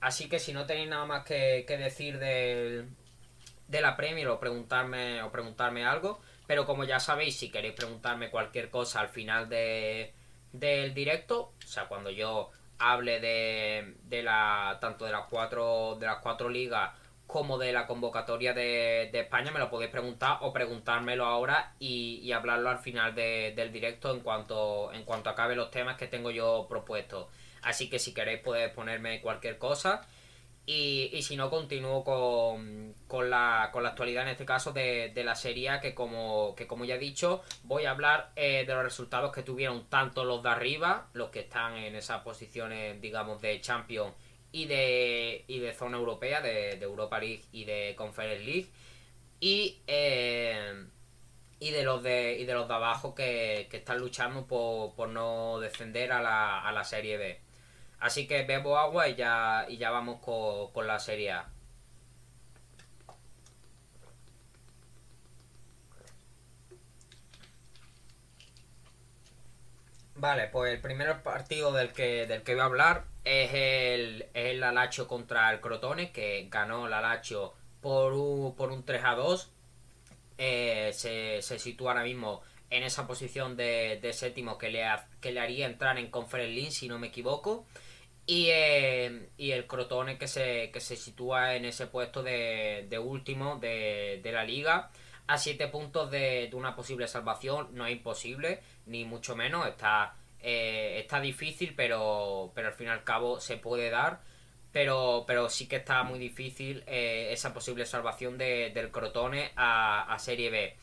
[0.00, 2.88] Así que si no tenéis nada más que, decir del,
[3.68, 8.30] de la Premier o preguntarme, o preguntarme algo, pero como ya sabéis, si queréis preguntarme
[8.30, 10.14] cualquier cosa al final de,
[10.52, 16.04] del directo, o sea, cuando yo hable de, de la tanto de las cuatro de
[16.04, 16.90] las cuatro ligas
[17.26, 22.70] como de la convocatoria de, España, me lo podéis preguntar o preguntármelo ahora y, hablarlo
[22.70, 27.26] al final del directo en cuanto, en cuanto acabe los temas que tengo yo propuestos.
[27.66, 30.06] Así que si queréis podéis ponerme cualquier cosa.
[30.66, 35.10] Y, y si no, continúo con, con, la, con la actualidad, en este caso, de,
[35.12, 38.74] de la serie que como, que como ya he dicho, voy a hablar eh, de
[38.74, 43.42] los resultados que tuvieron tanto los de arriba, los que están en esas posiciones, digamos,
[43.42, 44.14] de Champions
[44.52, 48.68] y de, y de zona europea, de, Europa League y de Conference League.
[49.40, 50.86] Y, eh,
[51.58, 56.12] y, de los de, y de los de abajo que, están luchando por, no descender
[56.12, 57.45] a la, a la Serie B.
[58.00, 61.48] Así que bebo agua y ya, y ya vamos con, la Serie A.
[70.16, 74.54] Vale, pues el primer partido del que, del que voy a hablar es el, es
[74.54, 79.14] el Alacho contra el Crotone, que ganó el Alacho por un, por un 3 a
[79.14, 79.52] 2.
[80.38, 84.84] Eh, se, se, sitúa ahora mismo en esa posición de, séptimo que le,
[85.20, 87.66] que le haría entrar en Conference League, si no me equivoco.
[88.26, 92.98] Y, eh, y el Crotone que se, que se sitúa en ese puesto de, de
[92.98, 94.90] último de, de, la liga.
[95.28, 97.68] A 7 puntos de, de, una posible salvación.
[97.72, 99.66] No es imposible, ni mucho menos.
[99.68, 104.20] Está, eh, está difícil, pero, pero al fin y al cabo se puede dar.
[104.72, 110.16] Pero, pero sí que está muy difícil eh, esa posible salvación de, del Crotone a,
[110.18, 110.76] Serie B.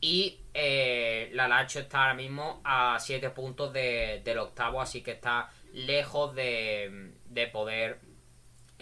[0.00, 0.40] Y
[1.32, 7.12] la Lacho está ahora mismo a 7 puntos del octavo, así que está lejos de,
[7.26, 8.00] de poder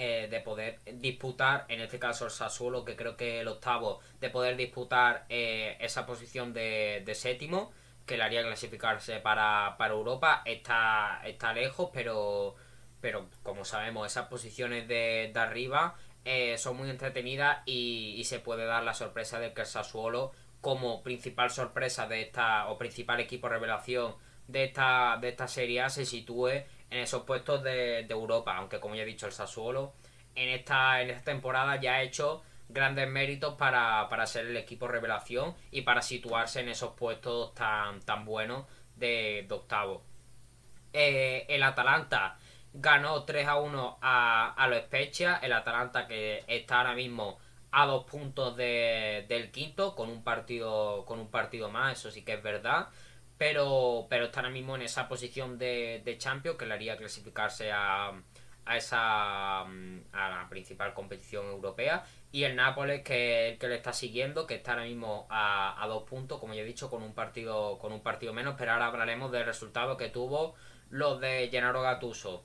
[0.03, 4.31] eh, de poder disputar, en este caso el Sassuolo, que creo que el octavo, de
[4.31, 7.70] poder disputar eh, esa posición de, séptimo,
[8.07, 12.55] que le haría clasificarse para, Europa, está, está lejos, pero,
[13.03, 18.64] pero como sabemos, esas posiciones de, arriba eh, son muy entretenidas y, y, se puede
[18.64, 23.50] dar la sorpresa de que el Sassuolo, como principal sorpresa de esta, o principal equipo
[23.50, 24.14] revelación
[24.48, 29.03] de esta, de esta serie se sitúe en esos puestos de, Europa, aunque como ya
[29.03, 29.94] he dicho el Sassuolo
[30.35, 35.55] en esta, en esta temporada ya ha hecho grandes méritos para, ser el equipo revelación
[35.70, 40.03] y para situarse en esos puestos tan, tan buenos de, octavo.
[40.92, 42.38] Eh, el Atalanta
[42.72, 47.38] ganó 3 a 1 a, a los Spezia, el Atalanta que está ahora mismo
[47.72, 52.35] a dos puntos del quinto con un partido con un partido más, eso sí que
[52.35, 52.88] es verdad
[53.40, 57.72] pero, pero está ahora mismo en esa posición de, de Champions que le haría clasificarse
[57.72, 58.12] a,
[58.66, 59.64] a esa a
[60.12, 62.05] la principal competición europea.
[62.33, 66.03] Y el Nápoles que, que le está siguiendo que está ahora mismo a, a, dos
[66.03, 68.57] puntos como ya he dicho con un partido con un partido menos.
[68.59, 70.55] Pero ahora hablaremos del resultado que tuvo
[70.90, 72.44] los de Gennaro Gattuso.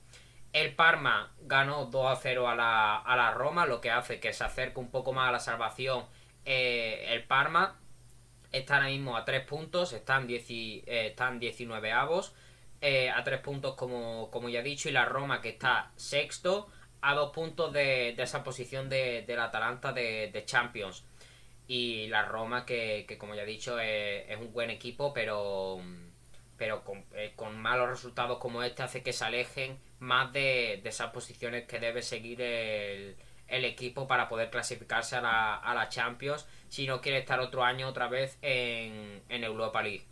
[0.54, 4.32] El Parma ganó 2 a 0 a la, a la Roma lo que hace que
[4.32, 6.06] se acerque un poco más a la salvación
[6.46, 7.78] eh, el Parma
[8.58, 12.34] están ahora mismo a 3 puntos, están, 10, eh, están 19 avos,
[12.80, 16.68] eh, a 3 puntos como, como ya he dicho, y la Roma que está sexto,
[17.00, 21.04] a 2 puntos de, de, esa posición de, del Atalanta de, Champions.
[21.68, 25.80] Y la Roma que, que como ya he dicho, es, un buen equipo, pero,
[26.56, 30.88] pero con, eh, con, malos resultados como este hace que se alejen más de, de
[30.88, 33.16] esas posiciones que debe seguir el,
[33.48, 37.64] el equipo para poder clasificarse a la, a la Champions si no quiere estar otro
[37.64, 40.04] año otra vez en, en Europa League.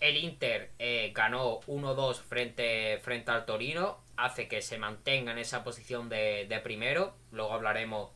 [0.00, 5.62] El Inter eh, ganó 1-2 frente, frente al Torino, hace que se mantenga en esa
[5.62, 7.14] posición de, de primero.
[7.32, 8.10] Luego hablaremos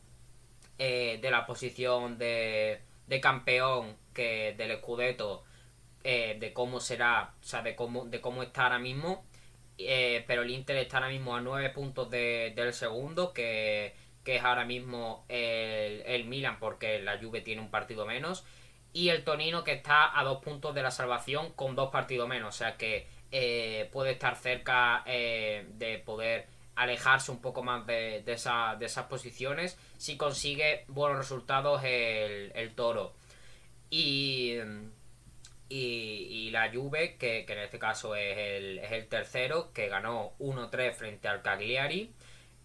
[0.79, 5.43] eh, de la posición de, de campeón que del Scudetto,
[6.03, 9.23] eh, de cómo será, o sea, de cómo, de cómo está ahora mismo.
[9.77, 13.93] pero el Inter está ahora mismo a 9 puntos del segundo, que
[14.25, 18.43] que es ahora mismo el, el Milan porque la Juve tiene un partido menos
[18.91, 22.55] y el Tonino que está a dos puntos de la salvación con dos partidos menos,
[22.55, 28.21] o sea que eh, puede estar cerca eh, de poder alejarse un poco más de,
[28.25, 28.35] de,
[28.79, 33.13] de esas posiciones si consigue buenos resultados el, el toro.
[33.89, 34.55] Y,
[35.69, 40.93] y, la Juve, que, en este caso es el, es el tercero, que ganó 1-3
[40.93, 42.13] frente al Cagliari.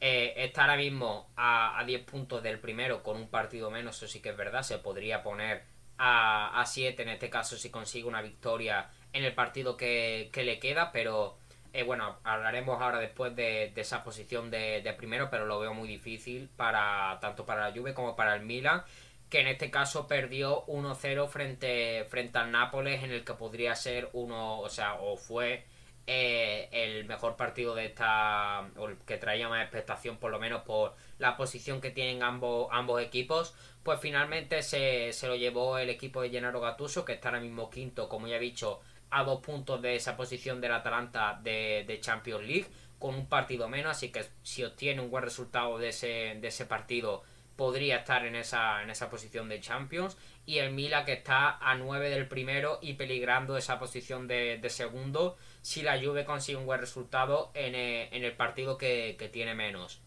[0.00, 4.08] Eh, está ahora mismo a, a, 10 puntos del primero con un partido menos, eso
[4.08, 5.62] sí que es verdad, se podría poner
[5.98, 10.58] a, a 7 en este caso si consigue una victoria en el partido que, le
[10.58, 11.36] queda, pero
[11.72, 16.48] eh, bueno, hablaremos ahora después de, esa posición de, primero, pero lo veo muy difícil
[16.56, 18.82] para tanto para la Juve como para el Milan,
[19.28, 24.08] que en este caso perdió 1-0 frente, frente al Nápoles, en el que podría ser
[24.12, 25.64] uno, o sea, o fue
[26.12, 30.62] eh, el mejor partido de esta, o el que traía más expectación, por lo menos
[30.62, 33.54] por la posición que tienen ambos, ambos equipos.
[33.84, 37.70] Pues finalmente se, se lo llevó el equipo de Gennaro Gattuso, que está ahora mismo
[37.70, 42.44] quinto, como ya he dicho, a dos puntos de esa posición del Atalanta de, Champions
[42.44, 42.66] League
[42.98, 46.66] con un partido menos, así que si obtiene un buen resultado de ese, de ese
[46.66, 47.22] partido
[47.54, 51.76] podría estar en esa, en esa posición de Champions y el Mila que está a
[51.76, 56.80] 9 del primero y peligrando esa posición de segundo si la Juve consigue un buen
[56.80, 60.00] resultado en, eh, en el partido que, que, tiene menos.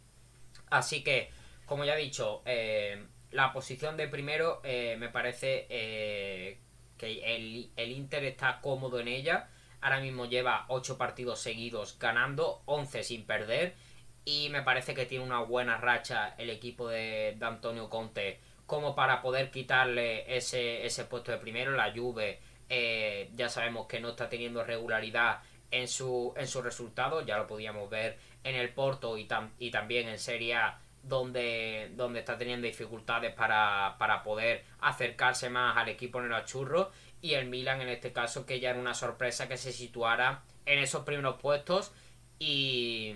[0.70, 1.30] Así que,
[1.66, 6.60] como ya he dicho, eh, la posición de primero eh, me parece eh,
[7.00, 9.50] el, el Inter está cómodo en ella.
[9.82, 13.76] Ahora mismo lleva 8 partidos seguidos ganando, 11 sin perder.
[14.24, 19.22] Y me parece que tiene una buena racha el equipo de, Antonio Conte como para
[19.22, 21.72] poder quitarle ese, ese puesto de primero.
[21.72, 22.40] La Juve
[22.76, 27.22] eh, ya sabemos que no está teniendo regularidad en su, en su resultado.
[27.22, 29.28] Ya lo podíamos ver en el Porto y,
[29.60, 35.78] y también en Serie A donde, donde está teniendo dificultades para, para poder acercarse más
[35.78, 38.96] al equipo en el achurro y el Milan en este caso que ya era una
[38.96, 41.92] sorpresa que se situara en esos primeros puestos
[42.40, 43.14] y,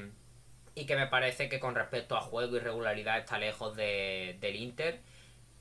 [0.75, 4.57] y que me parece que con respecto a juego y regularidad está lejos de, del
[4.57, 5.01] Inter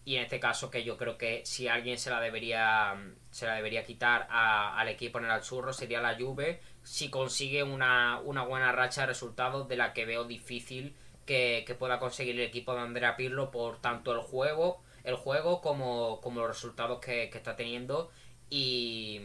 [0.06, 2.94] y en este caso que yo creo que si alguien se la debería
[3.30, 8.20] se la debería quitar al equipo en el achurro sería la Juve si consigue una,
[8.20, 10.94] una buena racha de resultados de la que veo difícil
[11.26, 16.20] que, pueda conseguir el equipo de Andrea Pirlo por tanto el juego, el juego como,
[16.20, 18.12] como los resultados que, está teniendo
[18.48, 19.20] y,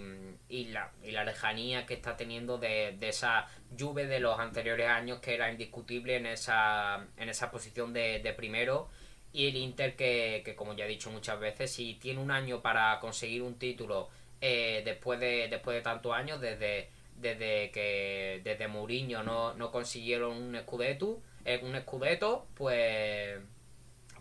[0.50, 5.20] la, y la lejanía que está teniendo de, de esa lluvia de los anteriores años
[5.20, 8.90] que era indiscutible en esa, en esa posición de, de primero
[9.34, 12.62] y el Inter que, que, como ya he dicho muchas veces si tiene un año
[12.62, 14.10] para conseguir un título
[14.42, 20.36] eh, después de después de tantos años desde desde que desde Mourinho no, no consiguieron
[20.36, 23.40] un Scudetto en un escudeto, pues,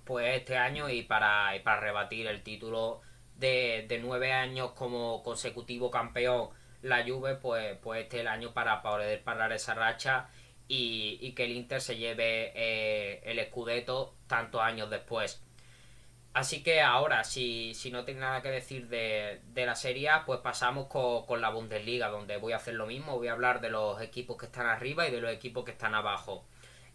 [0.05, 3.01] pues este año y para, para rebatir el título
[3.37, 6.51] de, de nueve años como consecutivo campeón
[6.83, 10.29] la Juve, pues, pues este es el año para poder parar esa racha
[10.73, 15.43] y, que el Inter se lleve eh, el escudeto tantos años después.
[16.33, 20.39] Así que ahora, si, si no tiene nada que decir de, de la Serie pues
[20.41, 23.71] pasamos con, con, la Bundesliga, donde voy a hacer lo mismo, voy a hablar de
[23.71, 26.45] los equipos que están arriba y de los equipos que están abajo.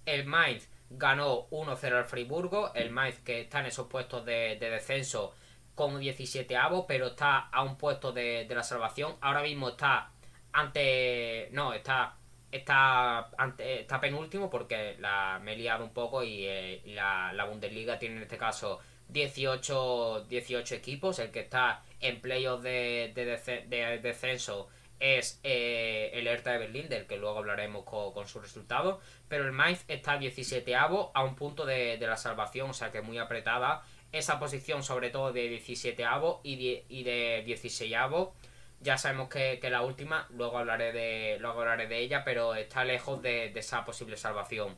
[0.06, 2.74] El Mainz ganó 1-0 al Friburgo.
[2.74, 5.34] El Mainz que está en esos puestos de, descenso
[5.74, 9.16] con 17 avos, pero está a un puesto de, la salvación.
[9.20, 10.12] Ahora mismo está
[10.54, 11.50] ante.
[11.52, 12.16] No, está.
[12.52, 17.46] Está, ante, está penúltimo porque la, me he liado un poco y, eh, la, la,
[17.46, 18.80] Bundesliga tiene en este caso
[19.10, 21.20] 18, 18 equipos.
[21.20, 27.06] El que está en playoff de, de descenso es eh, el Hertha de Berlín, del
[27.06, 29.00] que luego hablaremos con, su resultado.
[29.28, 33.18] Pero el Mainz está 17avo a un punto de, la salvación, o sea que muy
[33.18, 38.34] apretada esa posición, sobre todo de 17avo y, y de 16avo.
[38.86, 43.20] Ya sabemos que, la última, luego hablaré, de, luego hablaré de ella, pero está lejos
[43.20, 44.78] de, esa posible salvación.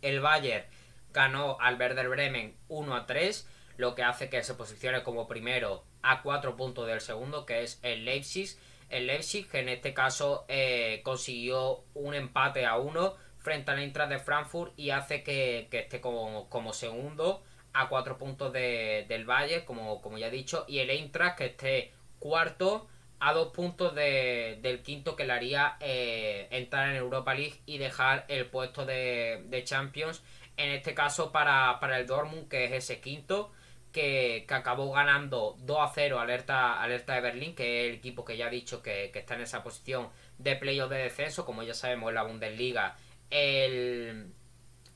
[0.00, 0.64] El Bayern
[1.12, 3.46] ganó al Werder Bremen 1 a 3,
[3.76, 7.78] lo que hace que se posicione como primero a 4 puntos del segundo, que es
[7.82, 8.56] el Leipzig
[8.88, 14.10] el Leipzig, que en este caso eh, consiguió un empate a uno frente al Eintracht
[14.10, 17.42] de Frankfurt y hace que, esté como, segundo
[17.74, 21.92] a cuatro puntos del Valle, como, como ya he dicho, y el Eintracht que esté
[22.18, 27.78] cuarto a dos puntos del quinto que le haría eh, entrar en Europa League y
[27.78, 30.22] dejar el puesto de, de Champions,
[30.56, 33.52] en este caso para, para el Dortmund, que es ese quinto
[33.96, 38.36] que, acabó ganando 2 a 0 alerta, alerta de Berlín, que es el equipo que
[38.36, 42.10] ya ha dicho que, está en esa posición de playoff de descenso, como ya sabemos
[42.10, 42.96] en la Bundesliga.
[43.30, 44.32] El,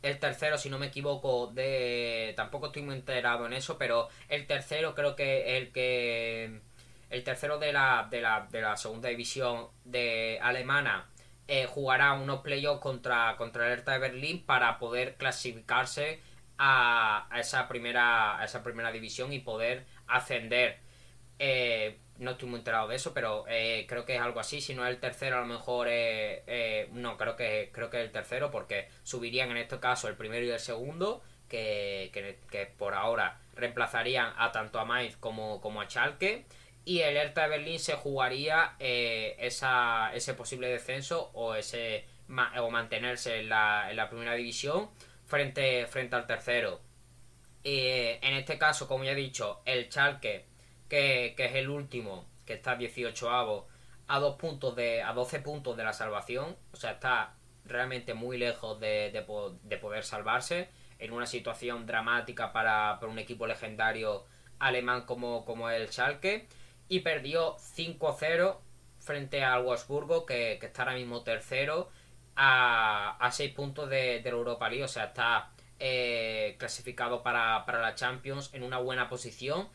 [0.02, 2.34] el tercero, si no me equivoco, de.
[2.36, 6.60] Tampoco estoy muy enterado en eso, pero el tercero creo que el que.
[7.10, 11.10] El tercero de la, de la, de la segunda división de alemana
[11.48, 16.20] eh, jugará unos playoffs contra, contra el Hertha de Berlín para poder clasificarse
[16.58, 20.78] a, esa, primera, a esa primera división y poder ascender.
[21.40, 24.60] Eh, no estoy muy enterado de eso, pero eh, creo que es algo así.
[24.60, 25.88] Si no es el tercero, a lo mejor
[26.92, 30.46] no, creo que, creo que es el tercero, porque subirían en este caso el primero
[30.46, 32.12] y el segundo, que,
[32.48, 36.46] que, por ahora reemplazarían a tanto a Mainz como, como a Schalke
[36.84, 42.06] y el Hertha de Berlín se jugaría eh, esa, ese posible descenso o ese
[42.58, 44.88] o mantenerse en la, en la primera división
[45.26, 46.80] frente, frente al tercero.
[47.64, 50.46] Eh, en este caso, como ya he dicho, el Chalke,
[50.88, 53.68] que, es el último, que está 18 avo,
[54.06, 55.02] a dos puntos de.
[55.02, 56.56] a 12 puntos de la salvación.
[56.72, 60.68] O sea, está realmente muy lejos de, de, poder salvarse.
[60.98, 64.26] En una situación dramática para, para un equipo legendario
[64.58, 66.46] alemán como, como el Schalke
[66.90, 68.58] y perdió 5-0
[68.98, 71.88] frente al Wolfsburgo, que, está ahora mismo tercero,
[72.34, 74.84] a, a 6 puntos de, la Europa League.
[74.84, 79.68] O sea, está eh, clasificado para, la Champions en una buena posición.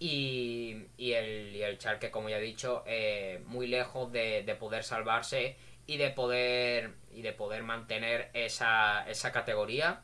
[0.00, 4.82] Y, y, el, y el Schalke, como ya he dicho, eh, muy lejos de, poder
[4.82, 5.56] salvarse
[5.86, 10.02] y de poder, y de poder mantener esa, esa categoría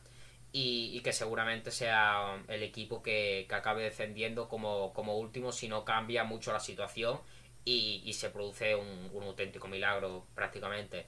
[0.52, 6.24] y, que seguramente sea um, el equipo que, acabe descendiendo como, último si no cambia
[6.24, 7.20] mucho la situación
[7.64, 11.06] y, se produce un, auténtico milagro prácticamente.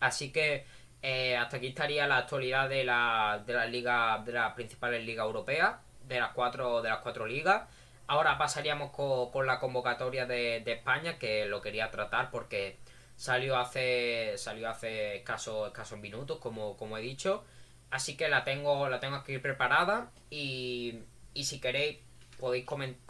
[0.00, 0.64] Así que
[1.02, 5.26] eh, hasta aquí estaría la actualidad de la, de la liga, de las principales ligas
[5.26, 5.76] europeas,
[6.06, 7.68] de las cuatro, de las cuatro ligas.
[8.06, 12.78] Ahora pasaríamos con, la convocatoria de, España, que lo quería tratar porque
[13.16, 17.44] salió hace, salió hace escasos, escasos minutos, como, como he dicho.
[17.90, 21.00] Así que la tengo, la tengo aquí preparada y,
[21.34, 21.98] y si queréis
[22.38, 22.66] podéis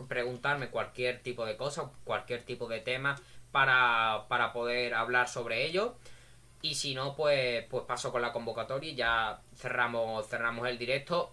[0.09, 3.17] preguntarme cualquier tipo de cosa, cualquier tipo de tema
[3.53, 5.97] para, para poder hablar sobre ello.
[6.63, 11.33] Y si no, pues, pues paso con la convocatoria y ya cerramos, cerramos el directo.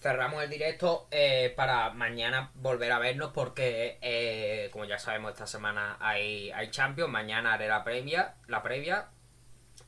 [0.00, 5.46] Cerramos el directo eh, para mañana volver a vernos porque, eh, como ya sabemos, esta
[5.46, 7.10] semana hay, hay Champions.
[7.10, 9.08] Mañana haré la previa, la previa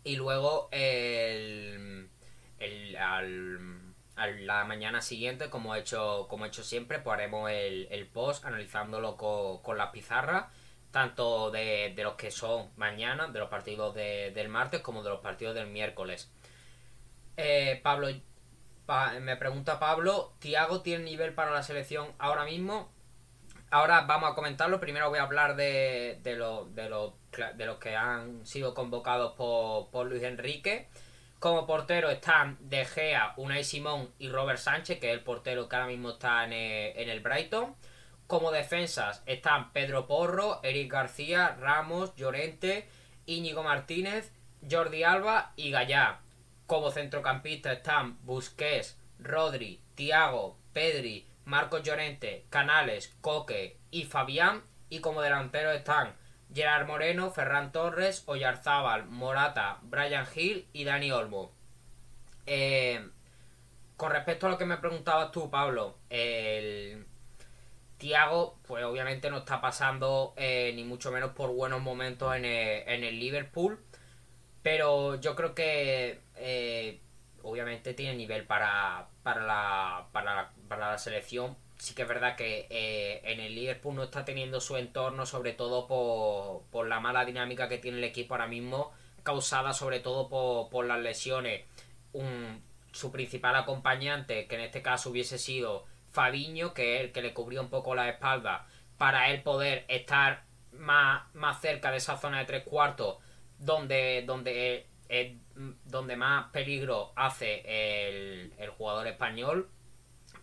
[0.05, 2.09] y luego el,
[2.59, 7.89] el al, la mañana siguiente, como he hecho, como he hecho siempre, pues haremos el,
[7.91, 10.47] el post analizándolo con, con las pizarras
[10.91, 15.09] tanto de, de, los que son mañana, de los partidos de, del martes, como de
[15.09, 16.31] los partidos del miércoles.
[17.39, 18.09] Eh, Pablo,
[19.21, 22.91] me pregunta Pablo, ¿Tiago tiene nivel para la selección ahora mismo?
[23.71, 24.81] Ahora vamos a comentarlo.
[24.81, 30.23] Primero voy a hablar de, de, de, de los que han sido convocados por, Luis
[30.23, 30.89] Enrique.
[31.39, 35.77] Como portero están De Gea, Unai Simón y Robert Sánchez, que es el portero que
[35.77, 37.75] ahora mismo está en el, en el Brighton.
[38.27, 42.89] Como defensas están Pedro Porro, Eric García, Ramos, Llorente,
[43.27, 44.33] Íñigo Martínez,
[44.71, 46.21] Jordi Alba y Gallá.
[46.67, 54.63] Como centrocampista están Busquets, Rodri, Tiago, Pedri, Marcos Llorente, Canales, Coque y Fabián.
[54.89, 56.15] Y como delanteros están
[56.55, 61.51] Gerard Moreno, Ferran Torres, Oyarzábal, Morata, Brian Hill y Dani Olmo.
[62.47, 63.09] Eh,
[63.97, 67.07] con respecto a lo que me preguntabas tú, Pablo, el
[67.97, 73.19] Tiago, pues obviamente no está pasando eh, ni mucho menos por buenos momentos en el
[73.19, 73.79] Liverpool.
[74.63, 77.01] Pero yo creo que eh,
[77.43, 81.57] obviamente tiene nivel para, para, la, para, la, selección.
[81.79, 85.53] Sí que es verdad que eh, en el Liverpool no está teniendo su entorno, sobre
[85.53, 88.93] todo por, por la mala dinámica que tiene el equipo ahora mismo,
[89.25, 91.65] causada sobre todo por, por las lesiones.
[92.13, 97.23] Un, su principal acompañante, que en este caso hubiese sido Fabiño, que es el que
[97.23, 98.67] le cubría un poco la espalda,
[98.99, 103.17] para él poder estar más, más cerca de esa zona de tres cuartos
[103.63, 105.37] donde, donde, eh,
[105.85, 107.63] donde más peligro hace
[108.19, 109.69] el, jugador español,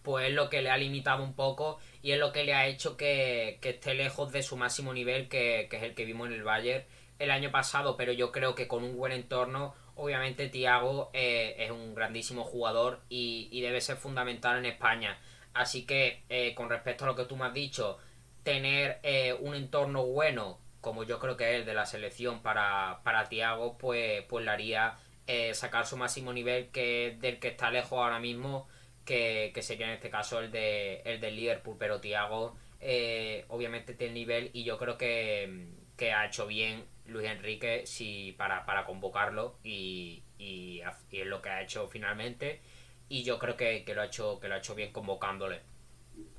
[0.04, 2.68] pues es lo que le ha limitado un poco y es lo que le ha
[2.68, 6.44] hecho que, esté lejos de su máximo nivel, que, es el que vimos en el
[6.44, 6.86] Bayern
[7.20, 11.72] el año pasado, pero yo creo que con un buen entorno, obviamente Thiago eh, es
[11.72, 15.20] un grandísimo jugador y, debe ser fundamental en España.
[15.54, 17.98] Así que, eh, con respecto a lo que tú me has dicho,
[18.44, 19.02] tener
[19.42, 23.78] un entorno bueno como yo creo que es el de la selección para, para Tiago,
[23.78, 24.96] pues, pues le haría
[25.28, 28.68] eh, sacar su máximo nivel que del que está lejos ahora mismo,
[29.06, 34.14] que, sería en este caso el de el del Liverpool, pero Tiago eh, obviamente tiene
[34.14, 35.78] nivel y yo creo que,
[36.14, 41.62] ha hecho bien Luis Enrique si para, para convocarlo y, y, es lo que ha
[41.62, 42.62] hecho finalmente.
[43.10, 45.62] Y yo creo que, lo ha hecho que lo ha hecho bien convocándole.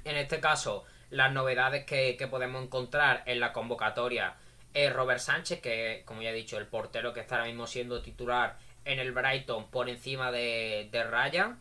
[0.05, 4.35] En este caso las novedades que, podemos encontrar en la convocatoria
[4.73, 8.03] es Robert Sánchez, que como ya he dicho, el portero que está ahora mismo siendo
[8.03, 11.61] titular en el Brighton por encima de, de Ryan.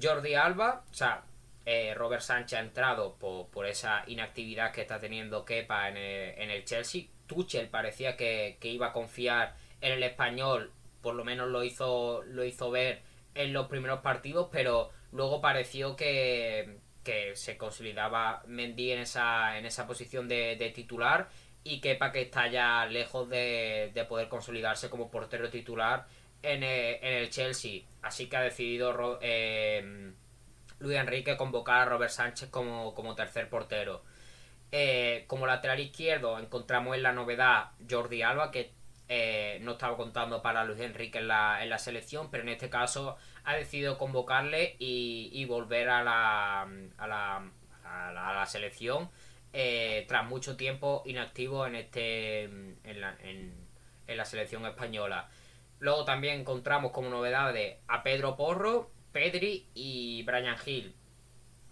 [0.00, 1.22] Jordi Alba, o sea,
[1.64, 7.04] eh, Robert Sánchez ha entrado por, esa inactividad que está teniendo Kepa en el, Chelsea.
[7.26, 12.44] Tuchel parecía que, iba a confiar en el español, por lo menos lo hizo, lo
[12.44, 13.02] hizo ver
[13.34, 16.78] en los primeros partidos, pero luego pareció que,
[17.34, 21.28] se consolidaba Mendy en esa, en esa posición de, titular
[21.64, 26.06] y Kepa que está ya lejos de, poder consolidarse como portero titular
[26.42, 27.82] en el, Chelsea.
[28.02, 30.12] Así que ha decidido eh,
[30.80, 34.02] Luis Enrique convocar a Robert Sánchez como, tercer portero.
[34.70, 38.72] Eh, como lateral izquierdo encontramos en la novedad Jordi Alba, que
[39.14, 42.70] eh, no estaba contando para Luis Enrique en la, en la, selección, pero en este
[42.70, 47.50] caso ha decidido convocarle y, volver a la, a la,
[47.84, 49.10] a la, selección
[49.52, 53.66] eh, tras mucho tiempo inactivo en, este, en, la, en,
[54.06, 55.28] la selección española.
[55.78, 60.94] Luego también encontramos como novedades a Pedro Porro, Pedri y Brian Hill.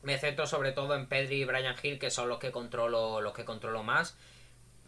[0.03, 3.32] Me centro sobre todo en Pedri y Brian Hill, que son los que controlo, los
[3.32, 4.18] que controlo más.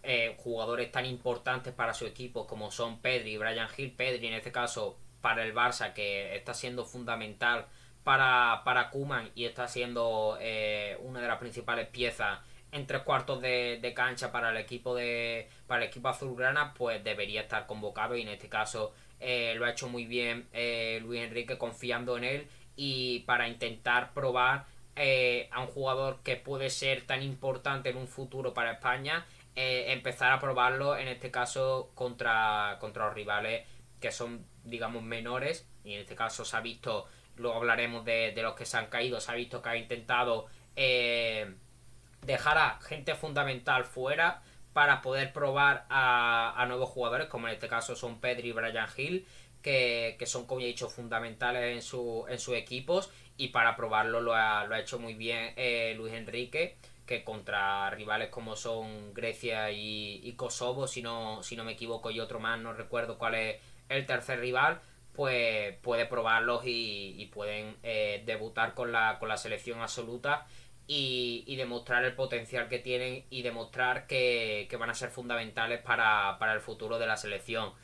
[0.05, 3.93] Eh, jugadores tan importantes para su equipo como son Pedri y Brian Hill.
[3.93, 7.67] Pedri en este caso para el Barça, que está siendo fundamental
[8.05, 12.41] para, para Kuman y está siendo eh, una de las principales piezas
[12.73, 17.43] en tres cuartos de, cancha para el equipo de para el equipo azulgrana pues debería
[17.43, 21.59] estar convocado y en este caso eh, lo ha hecho muy bien eh, Luis Enrique
[21.59, 27.89] confiando en él y para intentar probar a un jugador que puede ser tan importante
[27.89, 29.25] en un futuro para España,
[29.55, 33.67] empezar a probarlo en este caso contra, contra los rivales
[34.01, 35.69] que son digamos menores.
[35.85, 39.21] Y en este caso se ha visto, luego hablaremos de, los que se han caído,
[39.21, 40.47] se ha visto que ha intentado
[42.23, 44.43] dejar a gente fundamental fuera
[44.73, 49.27] para poder probar a, nuevos jugadores, como en este caso son Pedri y Brian Hill,
[49.61, 53.11] que, son, como he dicho, fundamentales en, su, en sus equipos.
[53.37, 56.77] Y para probarlo lo ha, lo ha hecho muy bien eh, Luis Enrique,
[57.13, 62.21] que contra rivales como son Grecia y, Kosovo, si no, si no me equivoco, y
[62.21, 63.61] otro más, no recuerdo cuál es
[63.91, 64.81] el tercer rival,
[65.13, 70.47] pues puede probarlos y, pueden eh, debutar con la, con la selección absoluta
[70.87, 76.61] y, demostrar el potencial que tienen y demostrar que, van a ser fundamentales para, el
[76.61, 77.75] futuro de la selección.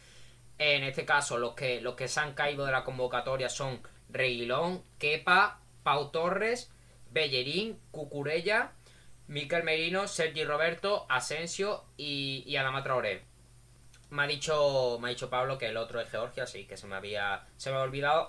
[0.57, 4.83] En este caso, los que, los que se han caído de la convocatoria son Reguilón,
[4.99, 6.73] Kepa, Pau Torres,
[7.11, 8.73] Bellerín, Cucurella,
[9.29, 13.23] Miquel Merino, Sergi Roberto, Asensio y, y Adama Traoré.
[14.11, 16.87] Me ha dicho, me ha dicho Pablo que el otro es Georgia, sí, que se
[16.87, 18.29] me había, se me había olvidado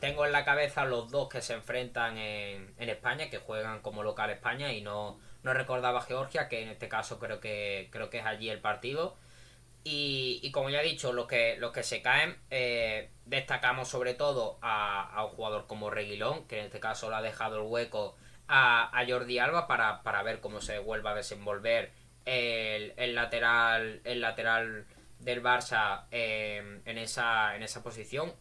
[0.00, 4.30] tengo en la cabeza los dos que se enfrentan en, España, que juegan como local
[4.30, 8.26] España y no, no recordaba Georgia, que en este caso creo que, creo que es
[8.26, 9.16] allí el partido.
[9.84, 14.58] Y, como ya he dicho, los que, los que se caen, eh, destacamos sobre todo
[14.60, 18.14] a, un jugador como Reguilón, que en este caso le ha dejado el hueco
[18.48, 21.92] a, Jordi Alba para, ver cómo se vuelve a desenvolver
[22.24, 24.86] el, lateral, el lateral
[25.20, 28.32] del Barça eh, en, esa, en esa posición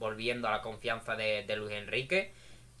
[0.00, 2.32] volviendo a la confianza de, Luis Enrique.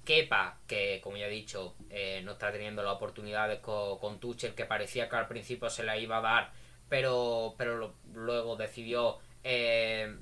[0.04, 4.54] Kepa, que como ya he dicho, eh, no está teniendo las oportunidades con, con, Tuchel,
[4.54, 6.52] que parecía que al principio se la iba a dar,
[6.88, 10.16] pero, pero luego decidió, eh,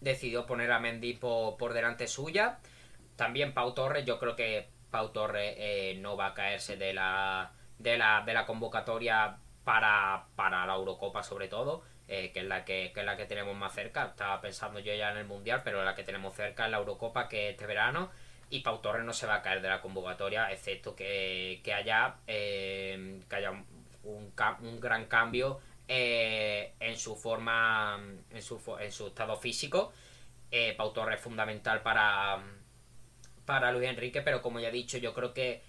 [0.00, 2.58] decidió poner a Mendy por, delante suya.
[3.16, 7.50] También Pau Torres, yo creo que Pau Torres eh, no va a caerse de la,
[7.80, 11.82] de la, de la convocatoria para, para la Eurocopa sobre todo.
[12.06, 14.04] Eh, que, es la que, es la que tenemos más cerca.
[14.04, 17.28] Estaba pensando yo ya en el Mundial, pero la que tenemos cerca es la Eurocopa,
[17.28, 18.08] que este verano.
[18.50, 23.20] Y Pau Torres no se va a caer de la convocatoria, excepto que, haya, eh,
[23.28, 27.98] que haya un, un, gran cambio eh, en su forma,
[28.30, 29.92] en su, en su estado físico.
[30.76, 32.40] Pau Torres es fundamental para,
[33.46, 35.62] para Luis Enrique, pero como ya he dicho, yo creo que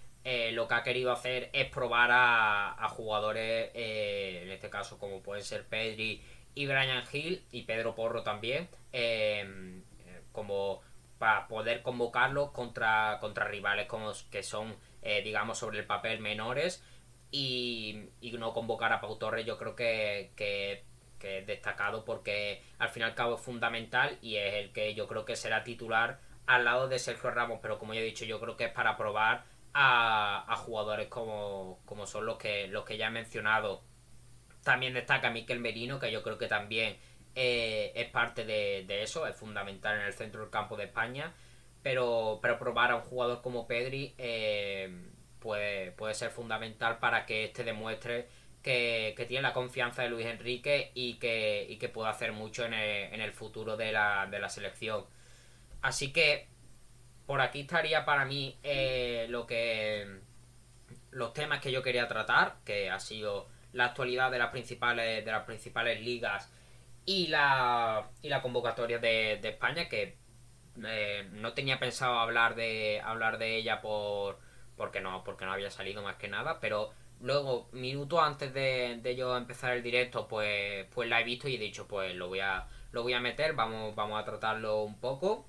[0.53, 5.65] lo que ha querido hacer es probar a, jugadores, en este caso como pueden ser
[5.65, 6.23] Pedri
[6.55, 9.83] y Brian Hill y Pedro Porro también, em,
[10.31, 10.81] como
[11.19, 16.83] para poder convocarlos contra, contra rivales como que son, eh, digamos, sobre el papel menores
[17.31, 18.09] y,
[18.39, 20.83] no convocar a Pau Torres yo creo que, que,
[21.21, 25.07] es destacado porque al fin y al cabo es fundamental y es el que yo
[25.07, 28.39] creo que será titular al lado de Sergio Ramos, pero como ya he dicho, yo
[28.39, 32.97] creo que es para probar a, a jugadores como, como son los que, los que
[32.97, 33.83] ya he mencionado
[34.65, 36.97] también destaca Miquel Merino, que yo creo que también
[37.35, 41.33] eh, es parte de, eso, es fundamental en el centro del campo de España.
[41.83, 44.89] Pero, pero probar a un jugador como Pedri, eh,
[45.39, 48.27] puede, puede ser fundamental para que este demuestre
[48.63, 52.73] que, tiene la confianza de Luis Enrique y que, y que puede hacer mucho en
[52.73, 55.05] el, en el futuro de la, de la selección.
[55.85, 56.47] Así que
[57.27, 60.19] por aquí estaría para mí eh, lo que
[61.11, 65.31] los temas que yo quería tratar, que ha sido la actualidad de las principales, de
[65.31, 66.51] las principales ligas
[67.05, 70.17] y la, y la convocatoria de, España, que
[70.83, 74.39] eh, no tenía pensado hablar de hablar de ella por
[74.75, 79.15] porque no porque no había salido más que nada pero luego minutos antes de, de
[79.15, 82.39] yo empezar el directo pues pues la he visto y he dicho pues lo voy
[82.39, 85.45] a lo voy a meter vamos vamos a tratarlo un poco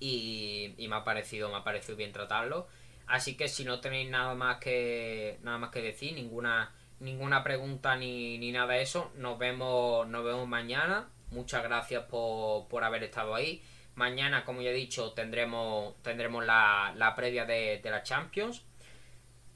[0.00, 2.66] y, me ha parecido me ha parecido bien tratarlo.
[3.06, 7.96] Así que si no tenéis nada más que nada más que decir ninguna ninguna pregunta
[7.96, 11.08] ni, ni nada de eso nos vemos nos vemos mañana.
[11.30, 13.62] Muchas gracias por, por haber estado ahí.
[13.98, 18.64] Mañana, como ya he dicho, tendremos, tendremos la, la previa de, la Champions.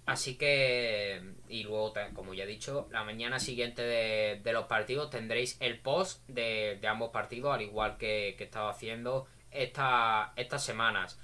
[0.04, 5.56] Así que, y luego, como ya he dicho, la mañana siguiente de, los partidos tendréis
[5.60, 11.18] el post de, ambos partidos, al igual que, que he estado haciendo esta, estas semanas.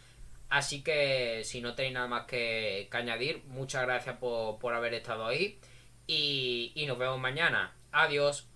[0.49, 5.27] Así que, si no tenéis nada más que, añadir, muchas gracias por, por haber estado
[5.27, 5.59] ahí
[6.07, 7.75] y, y nos vemos mañana.
[7.93, 8.48] Adiós.